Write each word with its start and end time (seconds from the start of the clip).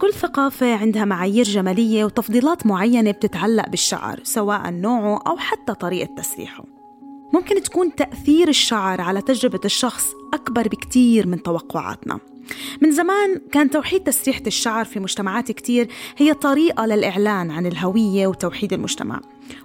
كل 0.00 0.12
ثقافة 0.12 0.74
عندها 0.74 1.04
معايير 1.04 1.44
جمالية 1.44 2.04
وتفضيلات 2.04 2.66
معينة 2.66 3.10
بتتعلق 3.10 3.68
بالشعر 3.68 4.20
سواء 4.22 4.70
نوعه 4.70 5.22
أو 5.26 5.36
حتى 5.36 5.74
طريقة 5.74 6.14
تسريحه. 6.14 6.64
ممكن 7.34 7.62
تكون 7.62 7.94
تأثير 7.94 8.48
الشعر 8.48 9.00
على 9.00 9.22
تجربة 9.22 9.60
الشخص 9.64 10.12
أكبر 10.34 10.68
بكتير 10.68 11.26
من 11.26 11.42
توقعاتنا. 11.42 12.18
من 12.82 12.92
زمان 12.92 13.40
كان 13.52 13.70
توحيد 13.70 14.02
تسريحة 14.02 14.42
الشعر 14.46 14.84
في 14.84 15.00
مجتمعات 15.00 15.52
كتير 15.52 15.88
هي 16.16 16.34
طريقة 16.34 16.86
للإعلان 16.86 17.50
عن 17.50 17.66
الهوية 17.66 18.26
وتوحيد 18.26 18.72
المجتمع. 18.72 19.20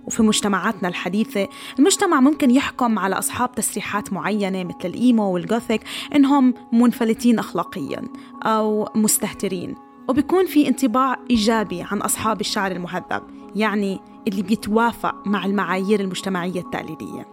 وفي 0.08 0.24
مجتمعاتنا 0.24 0.90
الحديثة 0.90 1.48
المجتمع 1.80 2.20
ممكن 2.20 2.52
يحكم 2.52 3.00
على 3.00 3.20
أصحاب 3.20 3.56
تسريحات 3.56 4.14
معينة 4.14 4.64
مثل 4.64 4.86
الإيمو 4.86 5.34
والجوثيك 5.34 5.82
إنهم 6.16 6.54
منفلتين 6.74 7.40
أخلاقيا 7.40 8.02
أو 8.44 8.90
مستهترين. 8.96 9.91
وبيكون 10.08 10.46
في 10.46 10.68
انطباع 10.68 11.18
إيجابي 11.30 11.82
عن 11.82 12.02
أصحاب 12.02 12.42
الشعر 12.42 12.72
المهذب 12.72 13.22
يعني 13.56 14.00
اللي 14.28 14.42
بيتوافق 14.42 15.28
مع 15.28 15.46
المعايير 15.46 16.00
المجتمعية 16.00 16.60
التقليدية. 16.60 17.28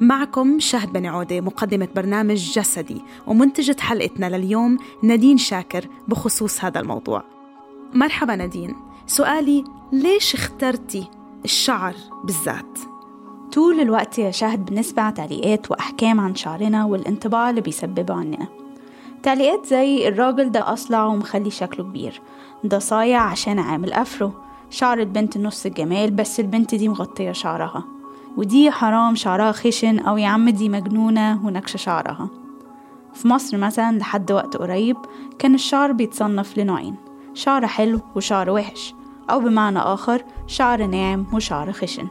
معكم 0.00 0.60
شهد 0.60 0.92
بن 0.92 1.06
عودة 1.06 1.40
مقدمة 1.40 1.88
برنامج 1.96 2.52
جسدي 2.52 3.02
ومنتجة 3.26 3.76
حلقتنا 3.80 4.36
لليوم 4.36 4.78
نادين 5.02 5.38
شاكر 5.38 5.88
بخصوص 6.08 6.64
هذا 6.64 6.80
الموضوع. 6.80 7.24
مرحبا 7.94 8.36
نادين. 8.36 8.74
سؤالي 9.06 9.64
ليش 9.92 10.34
اخترتي 10.34 11.08
الشعر 11.44 11.94
بالذات؟ 12.24 12.78
طول 13.52 13.80
الوقت 13.80 14.18
يا 14.18 14.30
شهد 14.30 14.64
بنسمع 14.64 15.10
تعليقات 15.10 15.70
وأحكام 15.70 16.20
عن 16.20 16.34
شعرنا 16.34 16.84
والانطباع 16.84 17.50
اللي 17.50 17.60
بيسببه 17.60 18.14
عننا. 18.14 18.63
تعليقات 19.24 19.66
زي 19.66 20.08
الراجل 20.08 20.50
ده 20.50 20.72
أصلع 20.72 21.04
ومخلي 21.04 21.50
شكله 21.50 21.84
كبير. 21.84 22.20
ده 22.64 22.78
صايع 22.78 23.20
عشان 23.20 23.58
عامل 23.58 23.92
أفرو 23.92 24.32
شعر 24.70 24.98
البنت 24.98 25.38
نص 25.38 25.66
الجمال 25.66 26.10
بس 26.10 26.40
البنت 26.40 26.74
دي 26.74 26.88
مغطية 26.88 27.32
شعرها. 27.32 27.84
ودي 28.36 28.70
حرام 28.70 29.14
شعرها 29.14 29.52
خشن 29.52 29.98
أو 29.98 30.16
يا 30.16 30.28
عم 30.28 30.48
دي 30.48 30.68
مجنونة 30.68 31.46
ونكشة 31.46 31.76
شعرها. 31.76 32.28
في 33.14 33.28
مصر 33.28 33.56
مثلا 33.56 33.98
لحد 33.98 34.32
وقت 34.32 34.56
قريب 34.56 34.96
كان 35.38 35.54
الشعر 35.54 35.92
بيتصنف 35.92 36.58
لنوعين 36.58 36.96
شعر 37.34 37.66
حلو 37.66 38.00
وشعر 38.16 38.50
وحش 38.50 38.94
أو 39.30 39.40
بمعنى 39.40 39.78
آخر 39.78 40.22
شعر 40.46 40.86
ناعم 40.86 41.26
وشعر 41.32 41.72
خشن. 41.72 42.08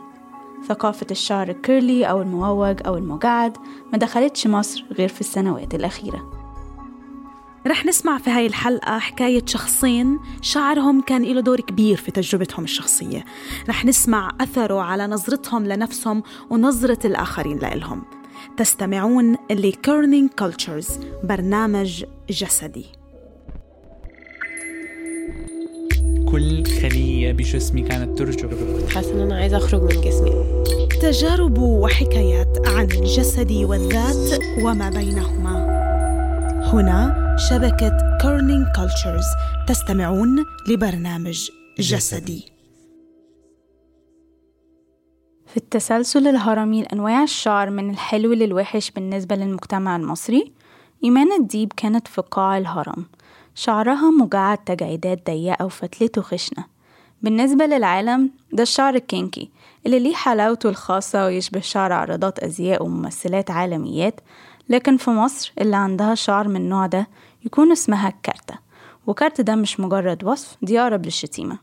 ثقافة 0.68 1.08
الشعر 1.12 1.50
ال 1.50 1.59
curly 1.59 2.06
أو 2.06 2.22
المموج 2.22 2.78
أو 2.86 2.98
المجعد 2.98 3.58
ما 3.92 3.98
دخلتش 3.98 4.48
مصر 4.48 4.86
غير 4.92 5.08
في 5.10 5.22
السنوات 5.22 5.76
الأخيرة. 5.76 6.43
رح 7.68 7.86
نسمع 7.86 8.18
في 8.18 8.30
هاي 8.30 8.48
الحلقة 8.48 9.00
حكاية 9.00 9.46
شخصين 9.46 10.20
شعرهم 10.42 11.02
كان 11.02 11.24
له 11.24 11.42
دور 11.42 11.60
كبير 11.60 11.98
في 11.98 12.12
تجربتهم 12.12 12.64
الشخصية. 12.64 13.26
رح 13.70 13.86
نسمع 13.86 14.32
أثره 14.42 14.82
على 14.82 15.08
نظرتهم 15.08 15.68
لنفسهم 15.68 16.24
ونظرة 16.50 17.08
الآخرين 17.08 17.58
لإلهم. 17.58 18.04
تستمعون 18.58 19.36
ل 19.52 19.62
Kerning 19.62 20.30
Cultures 20.30 20.88
برنامج 21.24 22.06
جسدي. 22.30 22.86
كل 26.32 26.66
خلية 26.66 27.32
بجسمي 27.32 27.82
كانت 27.82 28.18
ترجف. 28.18 28.50
حاسة 28.96 29.14
إن 29.14 29.20
أنا 29.20 29.36
عايزة 29.36 29.58
أخرج 29.58 29.82
من 29.82 30.02
جسمي. 30.02 30.64
تجارب 31.02 31.58
وحكايات 31.58 32.68
عن 32.68 32.84
الجسد 32.84 33.52
والذات 33.52 34.40
وما 34.62 34.90
بينهما. 34.90 35.54
هنا 36.74 37.23
شبكة 37.36 38.18
Kerning 38.22 38.68
Cultures 38.76 39.26
تستمعون 39.68 40.46
لبرنامج 40.68 41.50
جسدي. 41.80 42.52
في 45.48 45.58
التسلسل 45.58 46.28
الهرمي 46.28 46.82
لأنواع 46.82 47.24
الشعر 47.24 47.70
من 47.70 47.90
الحلو 47.90 48.34
للوحش 48.34 48.92
بالنسبة 48.92 49.36
للمجتمع 49.36 49.96
المصري 49.96 50.52
إيمان 51.04 51.32
الديب 51.32 51.74
كانت 51.78 52.08
في 52.08 52.22
قاع 52.22 52.58
الهرم. 52.58 53.06
شعرها 53.56 54.12
مجعد 54.12 54.58
تجعيدات 54.58 55.26
ضيقة 55.26 55.66
وفتلته 55.66 56.22
خشنة. 56.22 56.66
بالنسبة 57.22 57.66
للعالم 57.66 58.32
ده 58.54 58.64
الشعر 58.64 58.96
الكينكي 58.96 59.50
اللي 59.86 60.00
ليه 60.00 60.16
حلاوته 60.16 60.70
الخاصة 60.70 61.26
ويشبه 61.26 61.60
شعر 61.60 61.94
عرضات 61.94 62.40
أزياء 62.40 62.84
وممثلات 62.84 63.52
عالميات 63.52 64.20
لكن 64.70 64.98
في 64.98 65.10
مصر 65.10 65.54
اللي 65.62 65.76
عندها 65.76 66.16
شعر 66.16 66.48
من 66.48 66.56
النوع 66.56 66.88
ده 66.88 67.08
يكون 67.46 67.72
اسمها 67.72 68.08
الكارتة 68.10 68.60
وكارت 69.08 69.42
ده 69.42 69.56
مش 69.56 69.80
مجرد 69.80 70.24
وصف 70.24 70.58
دي 70.62 70.80
أقرب 70.80 71.06
للشتيمة. 71.06 71.60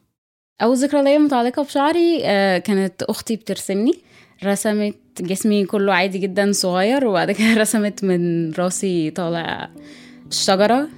أول 0.62 0.76
ذكرى 0.76 1.02
ليا 1.02 1.18
متعلقة 1.18 1.62
بشعري 1.62 2.20
آه، 2.24 2.58
كانت 2.58 3.02
أختي 3.02 3.36
بترسمني 3.36 3.92
رسمت 4.44 4.96
جسمي 5.20 5.64
كله 5.64 5.94
عادي 5.94 6.18
جدا 6.18 6.52
صغير 6.52 7.06
وبعد 7.06 7.30
كده 7.30 7.54
رسمت 7.62 8.04
من 8.04 8.52
راسي 8.52 9.10
طالع 9.10 9.70
شجرة 10.30 10.88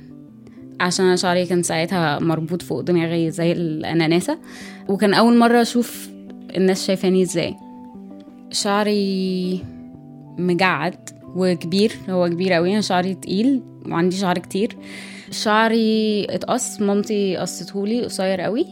عشان 0.81 1.05
أنا 1.05 1.17
شعري 1.17 1.47
كان 1.47 1.63
ساعتها 1.63 2.19
مربوط 2.19 2.63
فوق 2.63 2.81
دماغي 2.81 3.31
زي 3.31 3.53
الأناناسة. 3.53 4.39
وكان 4.89 5.15
أول 5.15 5.39
مرة 5.39 5.63
أشوف 5.63 6.09
الناس 6.57 6.87
شايفاني 6.87 7.23
إزاي. 7.23 7.57
شعري 8.51 9.65
مجعد 10.39 11.22
وكبير 11.37 11.93
هو 12.11 12.29
كبير 12.29 12.53
قوي 12.53 12.73
أنا 12.73 12.81
شعري 12.81 13.15
تقيل 13.15 13.63
وعندي 13.89 14.17
شعر 14.17 14.39
كتير. 14.39 14.77
شعري 15.31 16.25
اتقص 16.31 16.81
مامتي 16.81 17.37
قصتهولي 17.37 18.05
قصير 18.05 18.41
قوي 18.41 18.67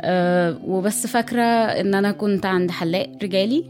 أه 0.00 0.56
وبس 0.66 1.06
فاكرة 1.06 1.42
إن 1.42 1.94
أنا 1.94 2.12
كنت 2.12 2.46
عند 2.46 2.70
حلاق 2.70 3.10
رجالي 3.22 3.64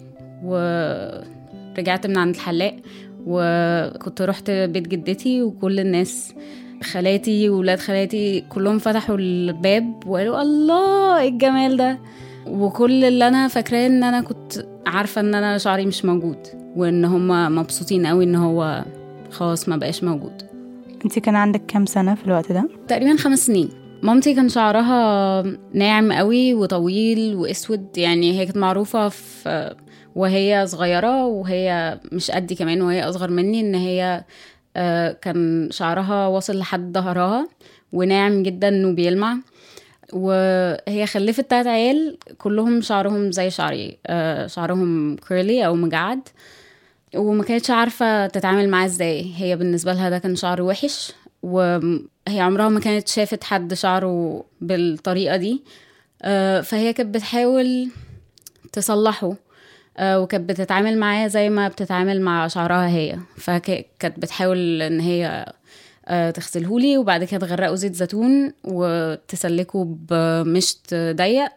ورجعت 0.45 2.07
من 2.07 2.19
عند 2.19 2.35
الحلاق 2.35 2.77
وكنت 3.27 4.23
رحت 4.23 4.51
بيت 4.51 4.89
جدتي 4.89 5.43
وكل 5.43 5.81
الناس 5.81 6.35
خالاتي 6.83 7.49
وولاد 7.49 7.79
خالاتي 7.79 8.41
كلهم 8.41 8.79
فتحوا 8.79 9.17
الباب 9.19 10.07
وقالوا 10.07 10.43
الله 10.43 11.21
إيه 11.21 11.29
الجمال 11.29 11.77
ده؟ 11.77 11.99
وكل 12.47 13.05
اللي 13.05 13.29
أنا 13.29 13.49
فاكراه 13.49 13.87
إن 13.87 14.05
أنا 14.05 14.21
كنت 14.21 14.67
عارفة 14.87 15.21
إن 15.21 15.35
أنا 15.35 15.59
شعري 15.59 15.87
مش 15.87 16.05
موجود. 16.05 16.64
وإن 16.77 17.05
هم 17.05 17.55
مبسوطين 17.55 18.07
قوي 18.07 18.25
إن 18.25 18.35
هو 18.35 18.85
خلاص 19.31 19.69
ما 19.69 19.77
بقاش 19.77 20.05
موجود. 20.05 20.43
انت 21.05 21.19
كان 21.19 21.37
عندك 21.37 21.63
كام 21.69 21.87
سنة 21.87 22.15
في 22.15 22.27
الوقت 22.27 22.53
ده؟ 22.53 22.69
تقريبا 22.89 23.17
خمس 23.17 23.47
سنين. 23.47 23.69
مامتي 24.03 24.35
كان 24.35 24.49
شعرها 24.49 25.43
ناعم 25.73 26.13
قوي 26.13 26.55
وطويل 26.55 27.35
وأسود 27.35 27.99
يعني 27.99 28.41
هي 28.41 28.45
كانت 28.45 28.57
معروفة 28.57 29.09
في 29.09 29.75
وهي 30.15 30.67
صغيرة 30.67 31.27
وهي 31.27 31.99
مش 32.13 32.31
قدي 32.31 32.55
كمان 32.55 32.83
وهي 32.83 33.09
أصغر 33.09 33.31
مني 33.31 33.61
إن 33.61 33.75
هي 33.75 34.25
آه، 34.77 35.13
كان 35.13 35.69
شعرها 35.71 36.27
واصل 36.27 36.59
لحد 36.59 36.93
ظهرها 36.93 37.49
وناعم 37.93 38.43
جدا 38.43 38.87
وبيلمع. 38.87 39.37
وهي 40.13 41.07
خلفت 41.07 41.51
تلات 41.51 41.67
عيال 41.67 42.19
كلهم 42.39 42.81
شعرهم 42.81 43.33
زي 43.33 43.51
شعري 43.51 43.99
آه، 44.07 44.47
شعرهم 44.47 45.17
كيرلي 45.17 45.67
أو 45.67 45.75
مجعد. 45.75 46.29
وما 47.17 47.45
كانتش 47.45 47.71
عارفة 47.71 48.27
تتعامل 48.27 48.69
معاه 48.69 48.87
إزاي. 48.87 49.33
هي 49.37 49.57
بالنسبة 49.57 49.93
لها 49.93 50.11
ده 50.11 50.19
كان 50.19 50.37
شعر 50.37 50.63
وحش 50.63 51.13
وهي 51.43 52.01
عمرها 52.29 52.69
ما 52.69 52.81
كانت 52.81 53.09
شافت 53.09 53.45
حد 53.45 53.75
شعره 53.75 54.45
بالطريقة 54.61 55.37
دي. 55.37 55.63
آه، 56.23 56.61
فهي 56.61 56.93
كانت 56.93 57.15
بتحاول 57.15 57.89
تصلحه 58.73 59.35
آه، 59.97 60.21
وكانت 60.21 60.49
بتتعامل 60.51 60.99
معاه 60.99 61.27
زي 61.27 61.49
ما 61.51 61.69
بتتعامل 61.69 62.21
مع 62.21 62.49
شعرها 62.49 62.89
هي. 62.89 63.19
فكانت 63.37 64.19
بتحاول 64.19 64.83
إن 64.83 65.01
هي 65.01 65.53
آه، 66.07 66.31
تغسلهولي 66.31 66.99
وبعد 66.99 67.25
كده 67.25 67.47
تغرقه 67.47 67.75
زيت 67.75 67.95
زيتون 67.95 68.53
وتسلكه 68.65 69.85
بمشط 69.85 70.95
ضيق. 70.95 71.49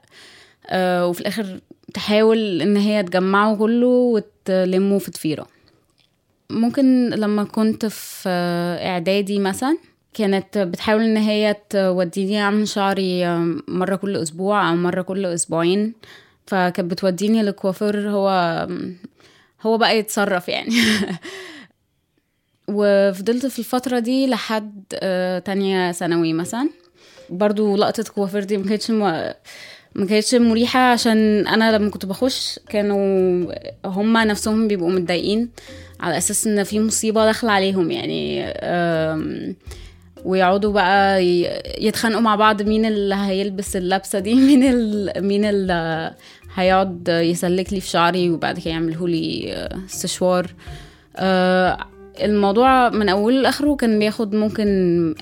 وفي 0.75 1.19
الآخر 1.21 1.59
تحاول 1.93 2.61
إن 2.61 2.77
هي 2.77 3.03
تجمعه 3.03 3.55
كله 3.55 3.87
وتلمه 3.87 4.99
في 4.99 5.11
ضفيره 5.11 5.47
ممكن 6.49 7.09
لما 7.09 7.43
كنت 7.43 7.85
في 7.85 8.29
إعدادي 8.81 9.39
مثلا 9.39 9.77
كانت 10.13 10.57
بتحاول 10.57 11.01
إن 11.01 11.17
هي 11.17 11.55
توديني 11.69 12.41
اعمل 12.41 12.67
شعري 12.67 13.37
مرة 13.67 13.95
كل 13.95 14.17
أسبوع 14.17 14.69
أو 14.69 14.75
مرة 14.75 15.01
كل 15.01 15.25
أسبوعين. 15.25 15.93
فكانت 16.47 16.81
بتوديني 16.91 17.43
للكوافير 17.43 18.09
هو 18.09 18.29
هو 19.61 19.77
بقى 19.77 19.97
يتصرف 19.97 20.47
يعني. 20.49 20.71
وفضلت 22.67 23.45
في 23.45 23.59
الفترة 23.59 23.99
دي 23.99 24.27
لحد 24.27 24.83
آه، 24.93 25.39
تانية 25.39 25.91
ثانوي 25.91 26.33
مثلا. 26.33 26.69
برضو 27.29 27.75
لقطة 27.75 28.03
كوافير 28.03 28.43
دي 28.43 28.57
ما 28.57 28.69
كانتش 28.69 28.91
م- 28.91 29.31
ما 29.97 30.05
كانتش 30.05 30.35
مريحة 30.35 30.79
عشان 30.79 31.47
أنا 31.47 31.77
لما 31.77 31.89
كنت 31.89 32.05
بخش 32.05 32.59
كانوا 32.69 33.53
هما 33.85 34.25
نفسهم 34.25 34.67
بيبقوا 34.67 34.91
متضايقين 34.91 35.49
على 35.99 36.17
أساس 36.17 36.47
إن 36.47 36.63
في 36.63 36.79
مصيبة 36.79 37.25
داخلة 37.25 37.51
عليهم 37.51 37.91
يعني 37.91 38.53
ويقعدوا 40.25 40.73
بقى 40.73 41.25
يتخانقوا 41.79 42.21
مع 42.21 42.35
بعض 42.35 42.61
مين 42.61 42.85
اللي 42.85 43.15
هيلبس 43.15 43.75
اللبسة 43.75 44.19
دي 44.19 44.33
مين 44.47 44.63
ال... 44.63 45.11
مين 45.17 45.45
اللي 45.45 46.13
هيقعد 46.55 47.07
يسلك 47.09 47.73
لي 47.73 47.79
في 47.79 47.87
شعري 47.89 48.29
وبعد 48.29 48.59
كده 48.59 48.71
يعمله 48.71 49.07
لي 49.07 49.53
آه، 49.53 49.77
استشوار. 49.85 50.53
آه، 51.15 51.77
الموضوع 52.21 52.89
من 52.89 53.09
أوله 53.09 53.41
لآخره 53.41 53.75
كان 53.75 53.99
بياخد 53.99 54.35
ممكن 54.35 54.67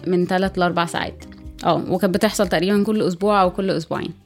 من 0.08 0.26
3 0.26 0.60
ل 0.60 0.64
4 0.64 0.86
ساعات. 0.86 1.24
آه 1.66 1.84
وكانت 1.90 2.16
بتحصل 2.16 2.48
تقريبا 2.48 2.84
كل 2.84 3.02
أسبوع 3.02 3.42
أو 3.42 3.52
كل 3.52 3.72
أسبوعين. 3.72 4.25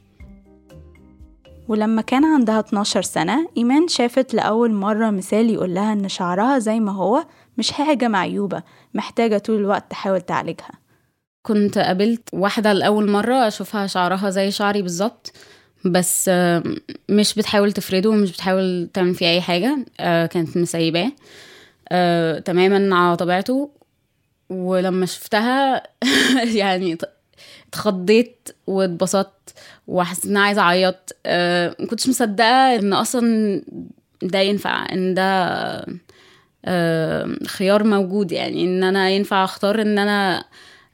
ولما 1.70 2.02
كان 2.02 2.24
عندها 2.24 2.60
12 2.60 3.02
سنة 3.02 3.48
إيمان 3.56 3.88
شافت 3.88 4.34
لأول 4.34 4.72
مرة 4.72 5.10
مثال 5.10 5.50
يقول 5.50 5.74
لها 5.74 5.92
إن 5.92 6.08
شعرها 6.08 6.58
زي 6.58 6.80
ما 6.80 6.92
هو 6.92 7.24
مش 7.58 7.72
حاجة 7.72 8.08
معيوبة 8.08 8.62
محتاجة 8.94 9.38
طول 9.38 9.56
الوقت 9.56 9.90
تحاول 9.90 10.20
تعالجها. 10.20 10.70
كنت 11.42 11.78
قابلت 11.78 12.28
واحدة 12.32 12.72
لأول 12.72 13.10
مرة 13.10 13.34
أشوفها 13.48 13.86
شعرها 13.86 14.30
زي 14.30 14.50
شعري 14.50 14.82
بالظبط 14.82 15.32
بس 15.84 16.26
آه، 16.28 16.62
مش 17.08 17.34
بتحاول 17.34 17.72
تفرده 17.72 18.10
ومش 18.10 18.32
بتحاول 18.32 18.90
تعمل 18.94 19.14
فيه 19.14 19.26
أي 19.26 19.40
حاجة 19.40 19.78
آه، 20.00 20.26
كانت 20.26 20.56
مسيباه 20.56 21.12
آه، 21.88 22.38
تماما 22.38 22.96
على 22.96 23.16
طبيعته. 23.16 23.70
ولما 24.50 25.06
شفتها 25.06 25.82
يعني 26.60 26.98
اتخضيت 27.70 28.48
واتبسطت 28.66 29.54
وحسيت 29.88 30.24
إن 30.24 30.30
أنا 30.30 30.44
عايزة 30.44 30.62
أعيط. 30.62 31.16
آه، 31.26 31.76
ما 31.78 31.86
كنتش 31.86 32.08
مصدقة 32.08 32.74
إن 32.74 32.92
أصلا 32.92 33.62
ده 34.22 34.38
ينفع 34.38 34.86
إن 34.92 35.14
ده 35.14 35.24
آه، 36.64 37.36
خيار 37.46 37.84
موجود 37.84 38.32
يعني 38.32 38.64
إن 38.64 38.84
أنا 38.84 39.10
ينفع 39.10 39.44
أختار 39.44 39.82
إن 39.82 39.98
أنا 39.98 40.44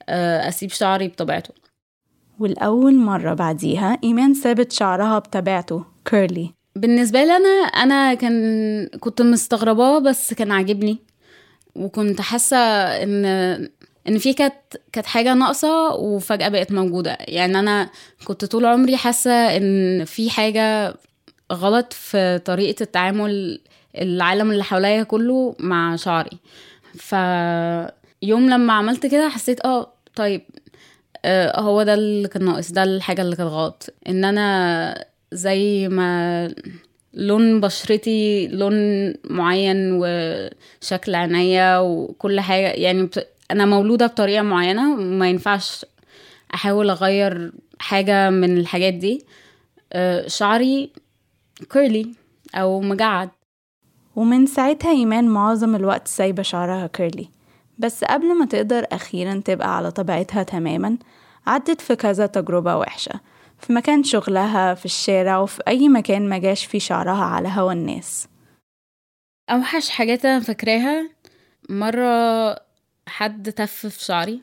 آه، 0.09 0.49
أسيب 0.49 0.71
شعري 0.71 1.09
بطبيعته. 1.09 1.55
والأول 2.39 2.95
مرة 2.95 3.35
بعديها 3.35 3.99
إيمان 4.05 4.35
سابت 4.35 4.73
شعرها 4.73 5.19
بطبيعته 5.19 5.85
كيرلي 6.05 6.51
بالنسبة 6.77 7.25
لي 7.25 7.37
أنا 7.37 7.49
أنا 7.83 8.15
كان 8.15 8.89
كنت 9.01 9.23
مستغرباه 9.23 9.99
بس 9.99 10.35
كان 10.35 10.53
عاجبني. 10.53 10.99
وكنت 11.77 12.21
حاسة 12.21 12.57
إن 13.03 13.69
إن 14.09 14.19
في 14.19 14.33
كانت 14.35 14.55
كانت 14.93 15.07
حاجة 15.07 15.35
ناقصة 15.35 15.95
وفجأة 15.95 16.49
بقت 16.49 16.73
موجودة 16.73 17.19
يعني 17.21 17.59
أنا 17.59 17.91
كنت 18.25 18.45
طول 18.45 18.67
عمري 18.67 18.97
حاسة 18.97 19.57
إن 19.57 20.05
في 20.05 20.31
حاجة 20.31 20.95
غلط 21.53 21.93
في 21.93 22.39
طريقة 22.39 22.83
التعامل 22.83 23.61
العالم 23.99 24.51
اللي 24.51 24.65
حواليا 24.65 25.03
كله 25.03 25.57
مع 25.59 25.97
شعري 25.97 26.39
فيوم 26.95 28.51
لما 28.51 28.73
عملت 28.73 29.07
كده 29.07 29.29
حسيت 29.29 29.65
آه 29.67 29.93
طيب 30.17 30.43
آه، 31.25 31.61
هو 31.61 31.83
ده 31.83 31.95
اللي 31.95 32.29
كان 32.29 32.45
ناقص 32.45 32.73
ده 32.73 32.83
الحاجة 32.83 33.23
اللي 33.23 33.37
كانت 33.37 33.51
غلط 33.51 33.95
إن 34.09 34.25
أنا 34.25 35.05
زي 35.33 35.89
ما 35.89 36.55
لون 37.15 37.61
بشرتي 37.61 38.49
لون 38.49 38.75
معين 39.25 39.77
وشكل 40.03 41.15
عينيا 41.15 41.79
وكل 41.79 42.41
حاجة 42.41 42.67
يعني. 42.67 43.11
أنا 43.51 43.67
مولودة 43.67 44.07
بطريقة 44.07 44.43
معينة 44.43 44.95
وما 44.95 45.31
ينفعش 45.31 45.87
أحاول 46.55 46.91
أغير 46.91 47.53
حاجة 47.79 48.31
من 48.31 48.59
الحاجات 48.59 48.95
دي. 48.95 49.27
آه، 49.93 50.27
شعري 50.29 50.93
curly 51.73 52.15
أو 52.55 52.81
مجعد. 52.81 53.31
ومن 54.17 54.47
ساعتها 54.47 54.91
إيمان 54.91 55.29
معظم 55.29 55.77
الوقت 55.77 56.09
سايبة 56.09 56.43
شعرها 56.43 56.87
curly 56.87 57.29
بس 57.79 58.05
قبل 58.05 58.39
ما 58.39 58.47
تقدر 58.47 58.87
أخيرا 58.93 59.43
تبقى 59.45 59.77
على 59.77 59.91
طبيعتها 59.91 60.43
تماما 60.43 60.99
عدت 61.47 61.81
في 61.81 61.97
كذا 61.97 62.27
تجربة 62.27 62.77
وحشة. 62.77 63.21
في 63.59 63.73
مكان 63.73 64.05
شغلها 64.05 64.75
في 64.75 64.85
الشارع 64.85 65.39
وفي 65.39 65.63
أي 65.69 65.89
مكان 65.89 66.29
ما 66.29 66.39
جاش 66.39 66.65
فيه 66.65 66.79
شعرها 66.79 67.25
على 67.25 67.49
هوا 67.49 67.73
الناس. 67.73 68.29
أوحش 69.51 69.89
حاجات 69.89 70.25
أنا 70.25 70.41
فاكراها 70.41 71.11
مرة 71.69 72.57
حد 73.07 73.53
تف 73.53 73.87
في 73.87 74.05
شعري. 74.05 74.41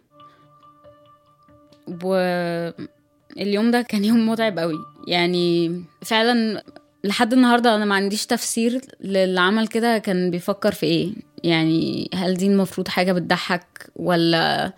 واليوم 2.04 3.72
ده 3.72 3.82
كان 3.82 4.06
يوم 4.06 4.30
متعب 4.30 4.60
قوي. 4.60 4.80
يعني 5.08 5.82
فعلا 6.02 6.64
لحد 7.04 7.34
النهارده 7.34 7.76
أنا 7.76 7.86
ما 7.86 7.96
عنديش 7.96 8.26
تفسير 8.26 8.82
للي 9.02 9.42
عمل 9.42 9.68
كده 9.68 9.98
كان 9.98 10.32
بيفكر 10.32 10.72
في 10.72 10.86
إيه. 10.86 11.14
يعني 11.44 12.10
هل 12.14 12.34
دي 12.34 12.48
المفروض 12.48 12.88
حاجة 12.88 13.12
بتضحك 13.12 13.90
ولا 13.96 14.74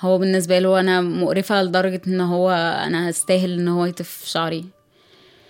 هو 0.00 0.18
بالنسبة 0.18 0.58
له 0.58 0.80
أنا 0.80 1.00
مقرفة 1.00 1.62
لدرجة 1.62 2.02
إن 2.06 2.20
هو 2.20 2.50
أنا 2.86 3.10
هستاهل 3.10 3.60
إن 3.60 3.68
هو 3.68 3.84
يتف 3.84 4.22
شعري. 4.26 4.64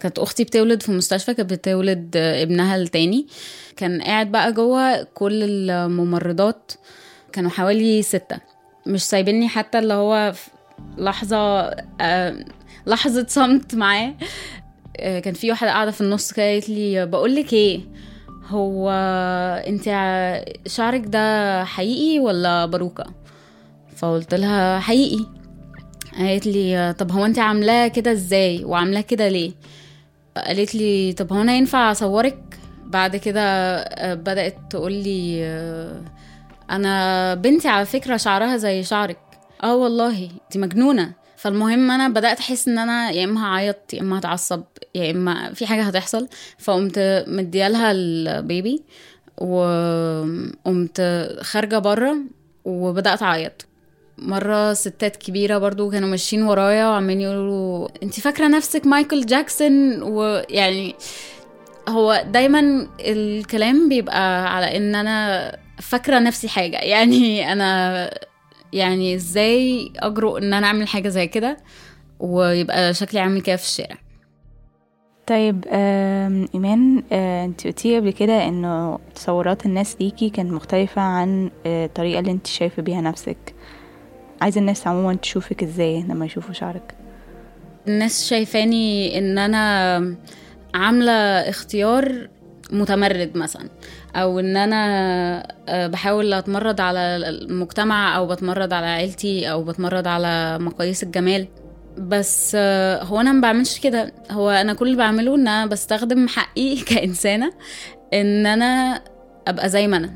كانت 0.00 0.18
أختي 0.18 0.44
بتولد 0.44 0.82
في 0.82 0.92
مستشفى 0.92 1.34
كانت 1.34 1.52
بتولد 1.52 2.16
ابنها 2.16 2.76
التاني. 2.76 3.26
كان 3.76 4.02
قاعد 4.02 4.32
بقى 4.32 4.52
جوه 4.52 5.02
كل 5.02 5.42
الممرضات. 5.70 6.72
كانوا 7.32 7.50
حوالي 7.50 8.02
ستة. 8.02 8.40
مش 8.86 9.02
سايبيني 9.02 9.48
حتى 9.48 9.78
اللي 9.78 9.94
هو 9.94 10.32
لحظة 10.98 11.70
آه، 12.00 12.44
لحظة 12.86 13.26
صمت 13.28 13.74
معاه. 13.74 14.14
آه، 14.96 15.18
كان 15.20 15.34
في 15.34 15.50
واحدة 15.50 15.70
قاعدة 15.70 15.90
في 15.90 16.00
النص 16.00 16.32
كده 16.32 16.44
قالت 16.46 16.68
لي 16.68 17.06
بقول 17.06 17.34
لك 17.36 17.52
إيه 17.52 17.80
هو 18.48 18.90
أنت 19.66 19.84
شعرك 20.66 21.02
ده 21.06 21.64
حقيقي 21.64 22.18
ولا 22.20 22.66
باروكة؟ 22.66 23.04
فقلت 23.96 24.34
لها 24.34 24.80
حقيقي. 24.80 25.26
قالت 26.18 26.46
لي 26.46 26.94
طب 26.98 27.12
هو 27.12 27.24
أنت 27.26 27.38
عاملاه 27.38 27.88
كده 27.88 28.12
إزاي 28.12 28.64
وعاملاه 28.64 29.00
كده 29.00 29.28
ليه؟ 29.28 29.52
قالت 30.36 30.74
لي 30.74 31.12
طب 31.12 31.32
هو 31.32 31.40
أنا 31.40 31.54
ينفع 31.56 31.90
أصورك؟ 31.90 32.58
بعد 32.86 33.16
كده 33.16 33.40
آه، 33.78 34.14
بدأت 34.14 34.56
تقول 34.70 34.92
لي 34.92 35.42
أنا 36.70 37.34
بنتي 37.34 37.68
على 37.68 37.86
فكرة 37.86 38.16
شعرها 38.16 38.56
زي 38.56 38.82
شعرك. 38.82 39.18
آه 39.62 39.76
والله 39.76 40.28
دي 40.52 40.58
مجنونة. 40.58 41.12
فالمهم 41.36 41.90
أنا 41.90 42.08
بدأت 42.08 42.38
أحس 42.38 42.68
إن 42.68 42.78
أنا 42.78 43.10
يا 43.10 43.24
إما 43.24 43.46
هعيط 43.46 43.94
يا 43.94 44.00
إما 44.00 44.18
هتعصب 44.18 44.62
يا 44.94 45.10
إما 45.10 45.54
في 45.54 45.66
حاجة 45.66 45.82
هتحصل. 45.82 46.28
فقمت 46.58 47.24
مديالها 47.26 47.92
البيبي 47.92 48.82
وقمت 49.38 51.26
خارجة 51.40 51.78
بره 51.78 52.16
وبدأت 52.64 53.22
أعيط. 53.22 53.66
مرة 54.18 54.72
ستات 54.72 55.16
كبيرة 55.16 55.58
برضو 55.58 55.90
كانوا 55.90 56.08
ماشيين 56.08 56.42
ورايا 56.42 56.86
وعمالين 56.88 57.20
يقولوا 57.20 57.88
انت 58.02 58.20
فاكرة 58.20 58.48
نفسك 58.48 58.86
مايكل 58.86 59.26
جاكسون؟ 59.26 60.02
ويعني 60.02 60.94
هو 61.90 62.24
دايما 62.30 62.86
الكلام 63.00 63.88
بيبقى 63.88 64.54
على 64.56 64.76
إن 64.76 64.94
أنا 64.94 65.56
فاكرة 65.78 66.18
نفسي 66.18 66.48
حاجة. 66.48 66.76
يعني 66.92 67.52
أنا 67.52 68.10
يعني 68.72 69.14
إزاي 69.14 69.90
أجرؤ 69.96 70.38
إن 70.38 70.52
أنا 70.54 70.66
أعمل 70.66 70.88
حاجة 70.88 71.08
زي 71.08 71.26
كده 71.26 71.56
ويبقى 72.20 72.94
شكلي 72.94 73.20
عامل 73.20 73.40
كده 73.40 73.56
في 73.56 73.62
الشارع. 73.64 73.96
طيب 75.26 75.64
آم، 75.68 76.48
إيمان 76.54 77.02
آه، 77.12 77.44
أنت 77.44 77.66
قلتي 77.66 77.96
قبل 77.96 78.10
كده 78.10 78.48
إنه 78.48 78.98
تصورات 79.14 79.66
الناس 79.66 79.96
ليكي 80.00 80.30
كانت 80.30 80.52
مختلفة 80.52 81.02
عن 81.02 81.50
آه، 81.66 81.86
الطريقة 81.86 82.20
اللي 82.20 82.30
أنت 82.30 82.46
شايفة 82.46 82.82
بيها 82.82 83.00
نفسك. 83.00 83.54
عايزة 84.40 84.60
الناس 84.60 84.86
عموما 84.86 85.14
تشوفك 85.14 85.62
إزاي 85.62 86.02
لما 86.02 86.26
يشوفوا 86.26 86.52
شعرك؟ 86.54 86.94
الناس 87.88 88.28
شايفاني 88.28 89.18
إن 89.18 89.38
أنا 89.38 90.14
عاملة 90.74 91.12
اختيار 91.48 92.28
متمرد 92.72 93.36
مثلا 93.36 93.68
أو 94.16 94.40
إن 94.40 94.56
أنا 94.56 95.46
آه، 95.68 95.86
بحاول 95.86 96.32
أتمرد 96.32 96.80
على 96.80 97.16
المجتمع 97.16 98.16
أو 98.16 98.26
بتمرد 98.26 98.72
على 98.72 98.86
عيلتي 98.86 99.50
أو 99.50 99.64
بتمرد 99.64 100.06
على 100.06 100.58
مقاييس 100.58 101.02
الجمال. 101.02 101.48
بس 101.98 102.52
آه، 102.54 103.02
هو 103.02 103.20
أنا 103.20 103.32
ما 103.32 103.40
بعملش 103.40 103.78
كده. 103.78 104.12
هو 104.30 104.50
أنا 104.50 104.74
كل 104.74 104.86
اللي 104.86 104.98
بعمله 104.98 105.34
إن 105.34 105.48
أنا 105.48 105.66
بستخدم 105.66 106.28
حقي 106.28 106.76
كإنسانة 106.88 107.52
إن 108.14 108.46
أنا 108.46 109.02
أبقى 109.48 109.68
زي 109.68 109.86
ما 109.86 109.96
أنا 109.96 110.14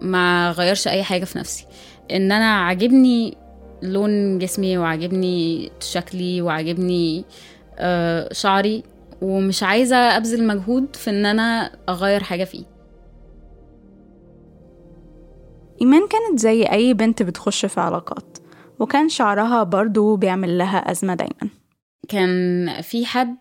ما 0.00 0.50
غيرش 0.50 0.88
أي 0.88 1.02
حاجة 1.02 1.24
في 1.24 1.38
نفسي. 1.38 1.66
إن 2.10 2.32
أنا 2.32 2.52
عاجبني 2.52 3.36
لون 3.82 4.38
جسمي 4.38 4.78
وعاجبني 4.78 5.70
شكلي 5.80 6.42
وعاجبني 6.42 7.24
آه، 7.78 8.32
شعري 8.32 8.82
ومش 9.22 9.62
عايزة 9.62 9.96
أبذل 9.96 10.46
مجهود 10.46 10.96
في 10.96 11.10
إن 11.10 11.26
أنا 11.26 11.72
أغير 11.88 12.22
حاجة 12.22 12.44
فيه. 12.44 12.64
إيمان 15.80 16.00
كانت 16.08 16.40
زي 16.40 16.62
أي 16.62 16.94
بنت 16.94 17.22
بتخش 17.22 17.66
في 17.66 17.80
علاقات 17.80 18.38
وكان 18.78 19.08
شعرها 19.08 19.62
برضو 19.62 20.16
بيعمل 20.16 20.58
لها 20.58 20.90
أزمة 20.90 21.14
دايما. 21.14 21.52
كان 22.08 22.68
في 22.82 23.06
حد 23.06 23.36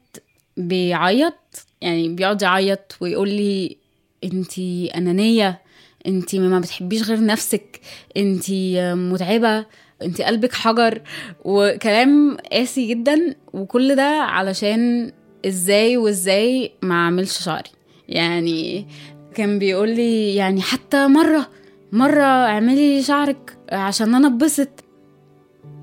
بيعيط 0.57 1.67
يعني 1.81 2.09
بيقعد 2.09 2.41
يعيط 2.41 2.97
ويقول 3.01 3.29
لي 3.29 3.77
انتي 4.23 4.91
أنانية 4.95 5.61
انتي 6.07 6.39
ما 6.39 6.59
بتحبيش 6.59 7.03
غير 7.09 7.25
نفسك 7.25 7.79
انتي 8.17 8.93
متعبة 8.93 9.65
انتي 10.01 10.23
قلبك 10.23 10.53
حجر. 10.53 11.01
وكلام 11.45 12.37
قاسي 12.51 12.87
جدا 12.87 13.35
وكل 13.53 13.95
ده 13.95 14.21
علشان 14.21 15.11
إزاي 15.45 15.97
وازاي 15.97 16.71
ما 16.81 16.95
اعملش 16.95 17.39
شعري. 17.43 17.69
يعني 18.09 18.87
كان 19.35 19.59
بيقول 19.59 19.89
لي 19.89 20.35
يعني 20.35 20.61
حتى 20.61 21.07
مرة 21.07 21.47
مرة 21.91 22.23
اعملي 22.23 23.03
شعرك 23.03 23.57
عشان 23.71 24.15
أنا 24.15 24.27
اتبسط. 24.27 24.69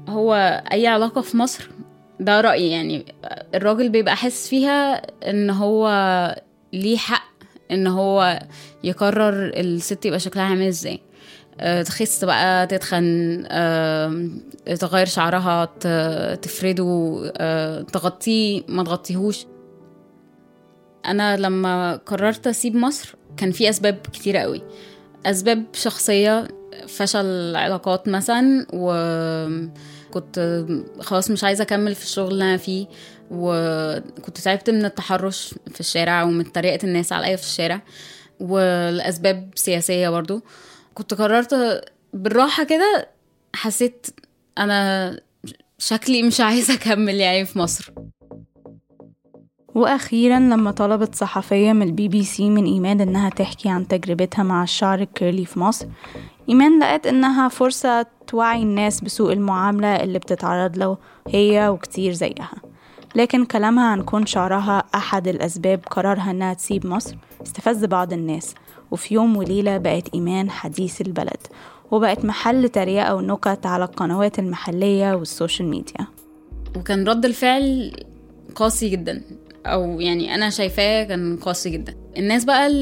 هو 0.08 0.34
اي 0.72 0.86
علاقة 0.86 1.20
في 1.20 1.36
مصر؟ 1.36 1.68
ده 2.20 2.40
رأيي 2.40 2.70
يعني. 2.70 3.04
الراجل 3.54 3.88
بيبقى 3.88 4.16
حاسس 4.16 4.48
فيها 4.48 5.02
ان 5.30 5.50
هو 5.50 5.86
ليه 6.72 6.96
حق 6.96 7.28
ان 7.70 7.86
هو 7.86 8.40
يقرر 8.84 9.46
الست 9.56 10.06
يبقى 10.06 10.18
شكلها 10.20 10.44
عامل 10.44 10.66
إزاي. 10.66 11.00
تخس 11.60 12.24
بقى 12.24 12.66
تتخن 12.66 13.44
آه، 13.48 14.28
تغير 14.80 15.06
شعرها 15.06 15.64
تفرده 16.34 17.22
آه، 17.36 17.82
تغطيه 17.82 18.62
ما 18.68 18.84
تغطيهوش. 18.84 19.46
أنا 21.06 21.36
لما 21.36 21.96
قررت 21.96 22.46
أسيب 22.46 22.76
مصر 22.76 23.14
كان 23.36 23.50
في 23.52 23.70
أسباب 23.70 23.98
كتيرة 24.12 24.38
قوي. 24.38 24.62
أسباب 25.26 25.64
شخصية 25.72 26.48
فشل 26.88 27.56
علاقات 27.56 28.08
مثلا 28.08 28.66
وكنت 28.72 30.64
خلاص 31.00 31.30
مش 31.30 31.44
عايزة 31.44 31.62
أكمل 31.62 31.94
في 31.94 32.04
الشغل 32.04 32.32
اللي 32.32 32.44
أنا 32.44 32.56
فيه 32.56 32.86
وكنت 33.30 34.38
تعبت 34.38 34.70
من 34.70 34.84
التحرش 34.84 35.54
في 35.72 35.80
الشارع 35.80 36.22
ومن 36.22 36.44
طريقة 36.44 36.84
الناس 36.84 37.12
عليا 37.12 37.36
في 37.36 37.42
الشارع 37.42 37.82
والأسباب 38.40 39.50
سياسية 39.54 40.08
برضو. 40.08 40.42
كنت 40.96 41.14
قررت 41.14 41.54
بالراحة 42.12 42.64
كده 42.64 43.08
حسيت 43.54 44.06
أنا 44.58 45.20
شكلي 45.78 46.22
مش 46.22 46.40
عايزه 46.40 46.74
أكمل 46.74 47.14
يعني 47.14 47.44
في 47.44 47.58
مصر. 47.58 47.92
وأخيرا 49.74 50.38
لما 50.38 50.70
طلبت 50.70 51.14
صحفية 51.14 51.72
من 51.72 51.82
البي 51.86 52.08
بي 52.08 52.24
سي 52.24 52.50
من 52.50 52.64
إيمان 52.64 53.00
إنها 53.00 53.28
تحكي 53.28 53.68
عن 53.68 53.88
تجربتها 53.88 54.42
مع 54.42 54.62
الشعر 54.62 55.00
ال 55.00 55.08
curly 55.08 55.44
في 55.44 55.60
مصر 55.60 55.86
إيمان 56.48 56.80
لقت 56.80 57.06
إنها 57.06 57.48
فرصة 57.48 58.06
توعي 58.26 58.62
الناس 58.62 59.00
بسوء 59.00 59.32
المعاملة 59.32 59.96
اللي 59.96 60.18
بتتعرض 60.18 60.76
له 60.78 60.98
هي 61.28 61.68
وكتير 61.68 62.12
زيها. 62.12 62.54
لكن 63.14 63.44
كلامها 63.44 63.86
عن 63.86 64.02
كون 64.02 64.26
شعرها 64.26 64.84
أحد 64.94 65.28
الأسباب 65.28 65.80
قرارها 65.90 66.30
إنها 66.30 66.54
تسيب 66.54 66.86
مصر 66.86 67.16
استفز 67.42 67.84
بعض 67.84 68.12
الناس. 68.12 68.54
وفي 68.90 69.14
يوم 69.14 69.36
وليلة 69.36 69.78
بقت 69.78 70.08
إيمان 70.14 70.50
حديث 70.50 71.00
البلد 71.00 71.46
وبقت 71.90 72.24
محل 72.24 72.68
تريقة 72.68 73.14
ونكت 73.14 73.66
على 73.66 73.84
القنوات 73.84 74.38
المحلية 74.38 75.14
والسوشيال 75.14 75.68
ميديا. 75.68 76.06
وكان 76.76 77.08
رد 77.08 77.24
الفعل 77.24 77.92
قاسي 78.54 78.88
جدا 78.88 79.22
أو 79.66 80.00
يعني 80.00 80.34
أنا 80.34 80.50
شايفاه 80.50 81.04
كان 81.04 81.36
قاسي 81.36 81.70
جدا. 81.70 81.94
الناس 82.16 82.44
بقى 82.44 82.72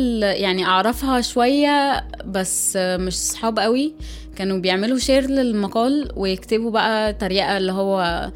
يعني 0.40 0.64
أعرفها 0.66 1.20
شوية 1.20 2.08
بس 2.26 2.76
مش 2.76 3.16
صحاب 3.18 3.58
قوي. 3.58 3.94
كانوا 4.37 4.58
بيعملوا 4.58 4.99
شير 4.99 5.26
للمقال 5.30 6.12
ويكتبوا 6.16 6.70
بقى 6.70 7.12
تريقة 7.12 7.56
اللي 7.56 7.73
هو 7.73 8.30